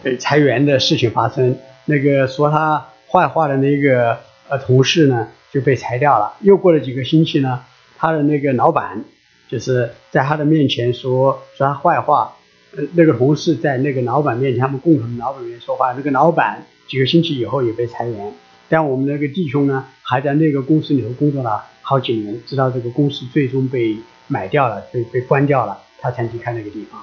[0.01, 1.55] 被裁员的事情发生。
[1.85, 4.17] 那个说他坏话的那个
[4.47, 6.33] 呃同事呢就被裁掉了。
[6.39, 7.61] 又过了几个星期呢，
[7.95, 9.03] 他的那个老板
[9.47, 12.33] 就是在他的面前说说他坏话，
[12.75, 18.33] 呃那个同事在那个老板面前，他们共同的老板面前说话，那个老板几个星期以后也被裁员。
[18.68, 23.96] 但我们那个弟兄呢，还在那个公司里头工作了好几年，直到这个公司最终被
[24.26, 27.02] 买掉了，被被关掉了，他才离开那个地方。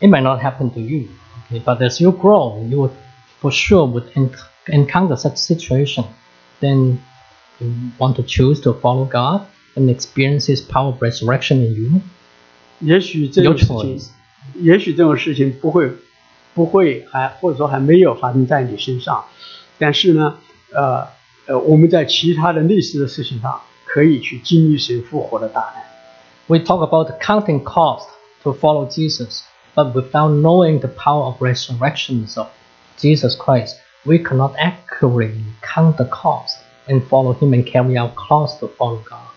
[0.00, 1.08] It might not happen to you,
[1.50, 2.90] okay, but as you grow, you would
[3.40, 4.30] for sure would en-
[4.66, 6.04] encounter such situation.
[6.60, 6.98] Then
[7.58, 9.42] you want to choose to follow God
[9.74, 12.00] and experience His power of resurrection in you.
[12.80, 14.08] 也许这 Your 种事情 choice.，
[14.60, 15.90] 也许这种事情不会，
[16.54, 19.24] 不会还或者说还没有发生在你身上，
[19.78, 20.38] 但是呢，
[20.73, 21.07] 呃
[21.47, 25.83] 呃，我们在其他的类似的事情上可以去经历神复活的大能。
[26.47, 28.07] We talk about counting cost
[28.43, 29.41] to follow Jesus,
[29.75, 32.47] but without knowing the power of resurrections of
[32.97, 36.57] Jesus Christ, we cannot accurately count the cost
[36.87, 39.29] and follow Him and carry out cost to follow God.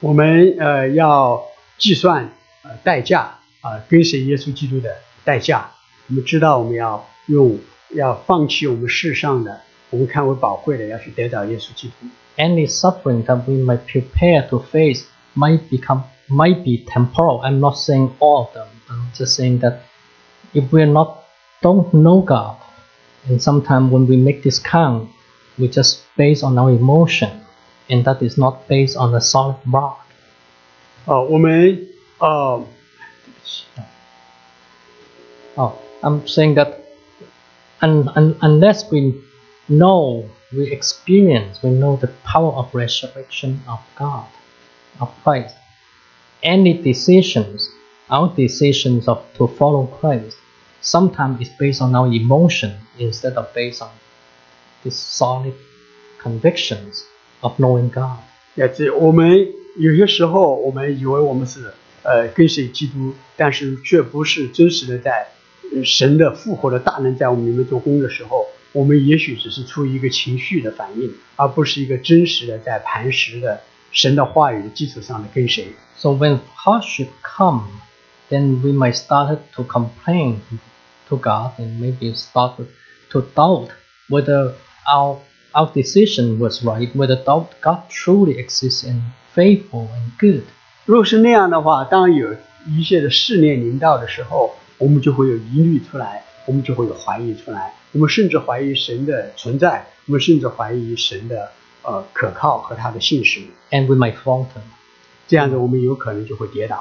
[0.00, 1.42] 我们呃要
[1.78, 2.30] 计算
[2.62, 5.70] 呃代价啊、跟随耶稣基督的代价。
[6.08, 7.58] 我们知道我们要用
[7.94, 12.07] 要放弃我们世上的，我们看为宝贵的，要去得到耶稣基督。
[12.37, 15.05] any suffering that we might prepare to face
[15.35, 17.41] might become might be temporal.
[17.43, 18.67] I'm not saying all of them.
[18.89, 19.81] I'm just saying that
[20.53, 21.25] if we're not
[21.61, 22.57] don't know God,
[23.27, 25.09] and sometimes when we make this count,
[25.59, 27.29] we just based on our emotion,
[27.89, 29.99] and that is not based on a solid rock.
[31.05, 31.87] 哦、我们
[32.19, 32.63] 呃
[35.55, 36.79] Oh, I'm saying that
[37.81, 39.15] un, un, unless we
[39.67, 44.25] know, we experience, we know the power of resurrection of God,
[44.99, 45.55] of Christ,
[46.43, 47.69] any decisions,
[48.09, 50.35] our decisions of to follow Christ,
[50.81, 53.91] sometimes is based on our emotion instead of based on
[54.83, 55.53] the solid
[56.19, 57.05] convictions
[57.41, 58.19] of knowing God.
[58.55, 59.47] 也这我们
[59.77, 65.27] 有些时候我们以为我们是呃跟随基督，但是却不是真实的在
[65.73, 73.60] 呃神的复活的大能在我们里面做工的时候， 我们也许只是出于一个情绪的反应，而不是一个真实的在磐石的
[73.90, 75.68] 神的话语的基础上的跟随。
[75.96, 77.62] So when hardship come,
[78.28, 80.40] then we might start to complain
[81.08, 82.56] to God and maybe start
[83.10, 83.68] to doubt
[84.08, 84.52] whether
[84.86, 85.18] our
[85.52, 89.00] our decision was right, whether doubt God truly exists and
[89.34, 90.42] faithful and good.
[90.84, 92.34] 如果是那样的话，当有
[92.66, 101.51] 一切的试炼临到的时候，我们就会有疑虑出来，我们就会有怀疑出来，我们甚至怀疑神的存在，我们甚至怀疑神的
[101.83, 103.41] 呃可靠和他的信实。
[103.69, 104.61] And we might falter.
[105.27, 106.79] 这样子，我们有可能就会跌倒，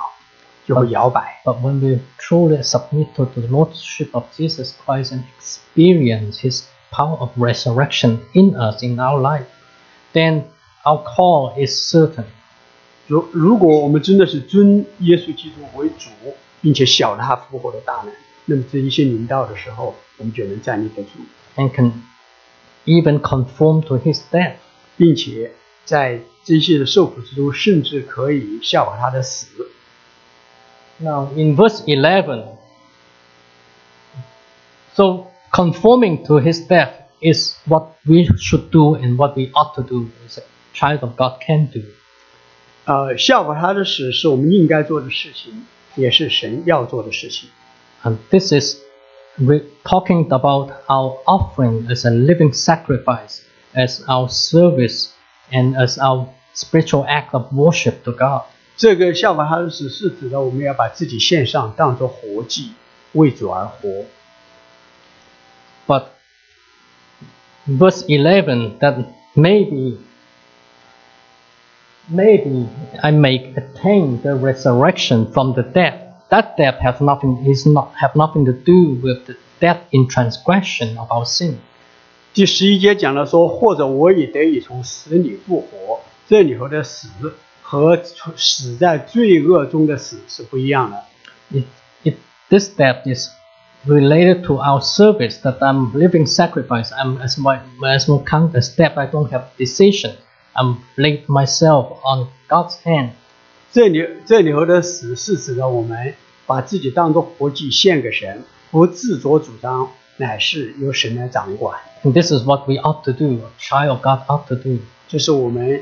[0.66, 1.40] 就会摇摆。
[1.44, 7.16] But when we truly submit to the Lordship of Jesus Christ and experience His power
[7.16, 9.46] of resurrection in us in our life,
[10.12, 10.44] then
[10.84, 12.24] our call is certain.
[13.06, 16.10] 如如果我们真的是尊耶稣基督为主，
[16.60, 18.12] 并且晓得他复活的大能，
[18.44, 21.08] 那么这一些临到的时候， 我们就能站立得住，
[21.56, 21.92] and can
[22.84, 24.54] even conform to his death.
[24.96, 25.52] 并且
[25.86, 29.46] 在这些的受苦之中，甚至可以效法他的死。
[30.98, 32.44] Now, in verse 11,
[34.94, 36.90] so conforming to his death
[37.22, 40.42] is what we should do and what we ought to do as a
[40.74, 41.80] child of God can do.
[42.84, 45.64] 呃，效法他的死是我们应该做的事情，
[45.96, 47.48] 也是神要做的事情。
[48.02, 48.76] And this is
[49.38, 53.42] re- talking about our offering as a living sacrifice,
[53.74, 55.12] as our service,
[55.52, 58.42] and as our spiritual act of worship to God.
[58.76, 62.72] 这个效法他的死是指的我们要把自己献上，当作活祭，
[63.12, 64.04] 为主而活。
[65.86, 66.04] But
[67.66, 69.04] verse 11 that
[69.34, 69.98] maybe
[72.10, 72.68] maybe
[73.00, 76.03] I may attain the resurrection from the dead.
[76.30, 80.96] That death has nothing is not have nothing to do with the death in transgression
[80.96, 81.56] of our sin.
[82.32, 86.00] 第十一节讲了说，或者我也得以从死里复活。
[86.28, 87.08] 这里头的死
[87.62, 88.00] 和
[88.36, 91.02] 死在罪恶中的死是不一样的。
[91.50, 91.64] It,
[92.04, 92.14] it,
[92.48, 93.28] this death is
[93.84, 96.92] related to our service that I'm living sacrifice.
[96.92, 98.96] I'm as my as no count as death.
[98.96, 100.12] I don't have decision.
[100.54, 103.10] I'm laid myself on God's hand.
[103.71, 106.13] 这里这里头的死是指的我们
[106.45, 111.79] 把自己当作活祭献给神，不自作主张，乃是由神来掌管。
[112.03, 114.79] And this is what we ought to do, child of God ought to do.
[115.07, 115.81] 这是我们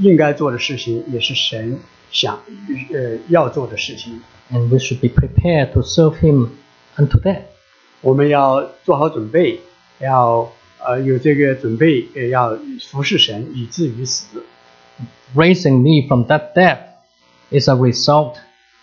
[0.00, 1.78] 应该做的事情，也是神
[2.10, 2.40] 想
[2.92, 4.20] 呃要做的事情。
[4.50, 6.48] And we should be prepared to serve Him
[6.96, 7.44] unto death.
[8.02, 9.60] 我们要做好准备，
[10.00, 10.52] 要
[10.84, 12.58] 呃有这个准备，也要
[12.90, 14.42] 服侍神，以至于死。
[15.34, 16.78] Raising me from that death
[17.51, 18.39] is a result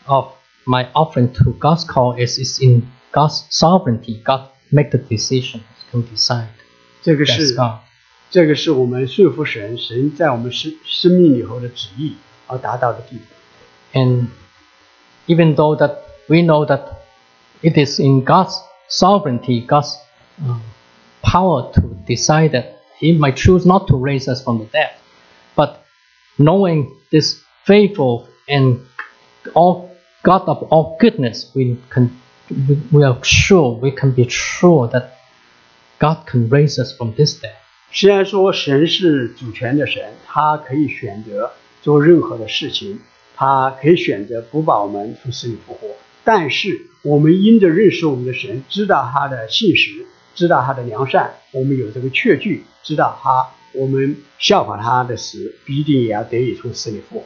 [0.06, 0.32] of
[0.66, 4.22] my offering to God's call is, is in God's sovereignty.
[4.24, 6.48] God make the decisions, can decide.
[7.02, 7.80] 这个 That's 是 God.
[8.30, 13.24] 这个是我们顺服神，神在我们生生命里头的旨意而达到的地步。
[13.92, 14.28] And
[15.26, 15.98] even though that
[16.28, 16.96] we know that
[17.62, 19.96] it is in God's sovereignty, God's
[20.40, 20.62] um,
[21.22, 24.90] power to decide that He might choose not to raise us from the dead,
[25.54, 25.84] but
[26.38, 28.79] knowing this faithful and
[29.53, 29.89] all
[30.23, 32.09] God of all goodness, we can
[32.49, 35.11] we, we are sure we can be sure that
[35.99, 37.53] God can raise us from this day.
[37.91, 42.99] 虽然说神是主权的神，他可以选择做任何的事情，
[43.35, 57.25] 他可以选择不把我们从死里复活，但是我们因着认识我们的神，知道他的信实，知道他的良善，我们有这个确据，知道他，我们效法他的死，必定也要得以从死里复活。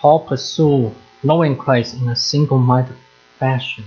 [0.00, 2.96] Paul pursued knowing Christ in a single-minded
[3.38, 3.84] fashion.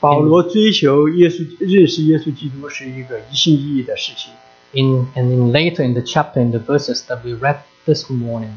[0.00, 4.32] 保罗追求耶稣，认识耶稣基督是一个一心一意的事情。
[4.72, 8.52] In and in later in the chapter in the verses that we read this morning,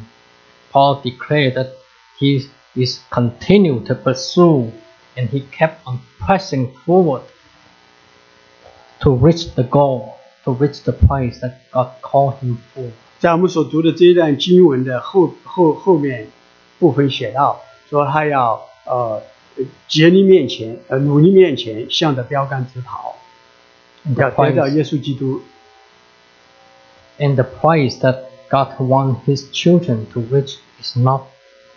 [0.71, 1.69] Paul declared that
[2.17, 4.71] he is continued to pursue
[5.15, 7.23] and he kept on pressing forward
[9.01, 12.91] to reach the goal, to reach the prize that God called him for.
[13.19, 16.27] 在我们所读的这一段经文的后后后面
[16.79, 19.21] 部分写到，说他要呃
[19.87, 23.15] 竭力面前，呃努力面前，向着标杆直跑，
[24.05, 25.41] And the 要得到 prize, 耶稣基督。
[27.19, 31.23] and the prize that God wants his children to reach is not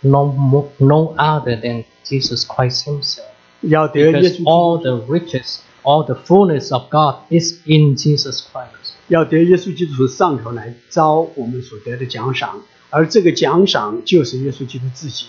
[0.01, 3.27] no, mo- no other than Jesus Christ himself.
[3.63, 8.41] 要得耶稣 Because 基 all 督， the riches, all the fullness of God is in Jesus
[8.41, 8.93] Christ.
[9.09, 15.28] 要得耶稣基督从上头来招我们所得的奖赏， 而这个奖赏就是耶稣基督自己，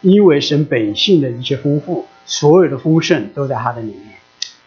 [0.00, 4.16] 因为神本性的一切丰富，所有的丰盛都在他的里面。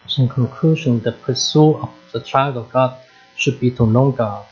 [0.06, 2.92] So in conclusion, the pursuit of the child of God
[3.38, 4.44] should be to know God.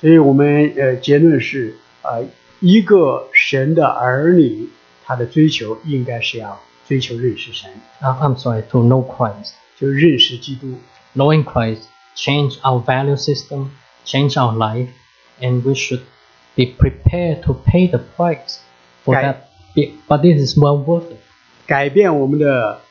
[0.00, 2.24] 所以我们呃结论是，呃，
[2.60, 4.68] 一个神的儿女，
[5.04, 9.52] 他的追求应该是要追求认识神，Uh, I'm sorry, to know Christ.
[9.76, 10.74] 就认识基督。
[11.14, 11.82] Knowing Christ
[12.14, 13.70] change our value system,
[14.04, 14.88] change our life,
[15.40, 16.02] and we should
[16.57, 18.59] be prepared to pay the price
[19.03, 19.23] for Right.
[19.23, 19.35] that.
[19.75, 21.17] Be- But this is well worth it.
[21.65, 22.81] 改变我们的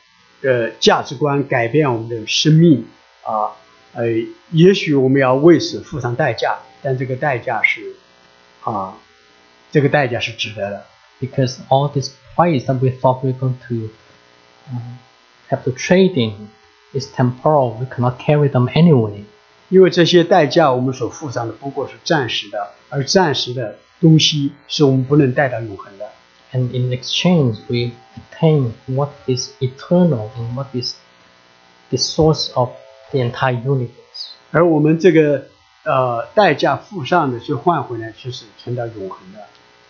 [0.41, 2.85] 呃价值观，改变我们的生命
[3.23, 3.55] 啊，
[3.93, 4.03] 呃，
[4.51, 7.95] 也许我们要为此付上代价，但这个代价是
[8.63, 8.97] 啊，
[9.71, 10.85] 这个代价是值得的。
[11.21, 13.89] because all this price that we thought we were going to
[14.69, 14.81] uh,
[15.49, 16.49] have to trade in
[16.93, 17.77] is temporal.
[17.79, 19.23] We cannot carry them anyway.
[19.68, 26.06] 因为这些代价我们所付上的不过是暂时的，而暂时的东西是我们不能带到永恒的。
[26.52, 30.94] And in exchange, we attain what is eternal and what is
[31.90, 32.70] the source of
[33.10, 34.30] the entire universe.
[34.50, 35.48] 而我们这个
[35.84, 39.40] 呃代价付上的，就换回来就是存到永恒的。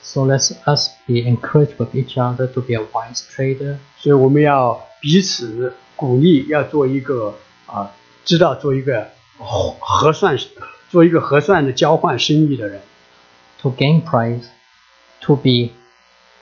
[0.02, 3.76] So let us be encouraged with each other to be a wise trader.
[3.98, 7.34] 所以我们要彼此鼓励，要做一个
[7.66, 7.92] 啊、
[8.24, 10.36] 知道做一个核算
[10.90, 12.80] 做一个核算的交换生意的人。
[13.62, 14.46] To gain Christ,
[15.22, 15.72] to be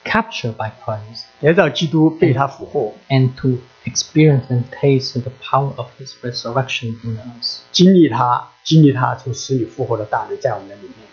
[0.03, 1.23] captured by Christ.
[1.39, 2.93] 来到基督被他俘获。
[3.09, 7.61] And to experience and taste the power of His resurrection in us.
[7.71, 11.07] 经历他，经历他从死里复活的大能在我们的里面。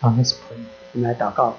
[0.00, 0.64] 啊，Let's pray.
[0.92, 1.56] 我们来祷告。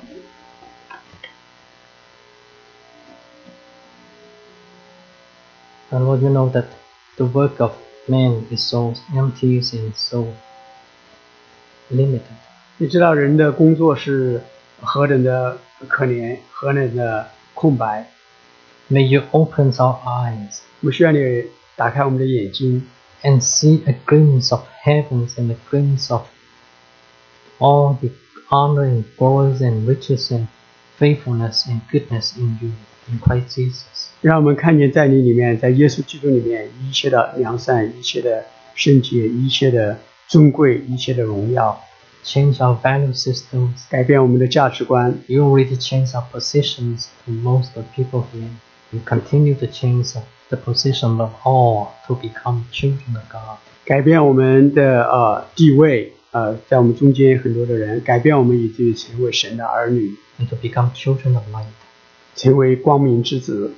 [5.91, 6.67] And Lord, you know that
[7.17, 7.73] the work of
[8.06, 10.26] man is so empty and so
[11.90, 12.22] limited.
[12.78, 14.42] 你知道人的工作是
[14.80, 18.08] 何等的可怜，何等的空白。
[18.88, 21.18] May you open our eyes 我们需要你
[21.74, 22.86] 打开我们的眼睛，
[23.22, 26.22] and see a glimpse of heavens and a glimpse of
[27.58, 28.10] all the
[28.50, 30.46] honor and glories and riches and
[30.98, 32.72] faithfulness and goodness in you,
[33.10, 34.06] in Christ Jesus.
[34.20, 38.44] 让我们看见在你里面，在耶稣基督里面一切的良善，一切的
[38.74, 41.80] 圣洁，一切的尊贵，一切的荣耀，
[42.24, 43.88] Change our value systems.
[43.88, 48.48] 改变我们的价值观， You already changed our positions to most of the people here.
[48.90, 50.14] You continue to change
[50.48, 53.58] the position of all to become children of God.
[53.84, 61.66] 改变我们的呃地位，呃，在我们中间很多的人，改变我们以至于成为神的儿女， and to become children of light.
[62.34, 63.74] 成为光明之子，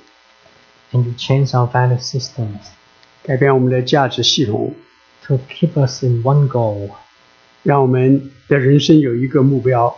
[0.91, 2.59] And you change our value systems
[3.23, 4.73] 改变我们的价值系统，
[5.25, 6.89] to keep us in one goal,
[7.63, 9.95] 让我们的人生有一个目标，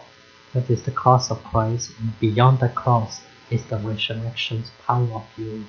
[0.54, 3.20] that is the cross of Christ, and beyond the cross
[3.50, 5.64] is the resurrection's power of you.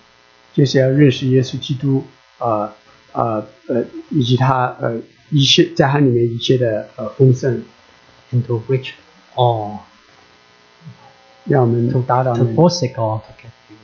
[0.54, 2.04] 就是要认识耶稣基督，
[2.38, 2.72] 呃
[3.12, 5.00] 呃呃，以及他呃
[5.30, 7.62] 一切在他里面一切的呃丰盛，
[8.32, 8.90] and to reach
[9.34, 9.78] all,
[11.47, 12.55] 让我们 to, 达到 to 那里。
[12.55, 13.77] forsake all to get you.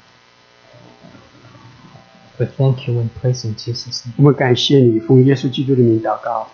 [2.38, 4.14] We thank you and praise in Jesus' name.
[4.18, 6.50] 我们感谢你，奉耶稣基督的名祷告。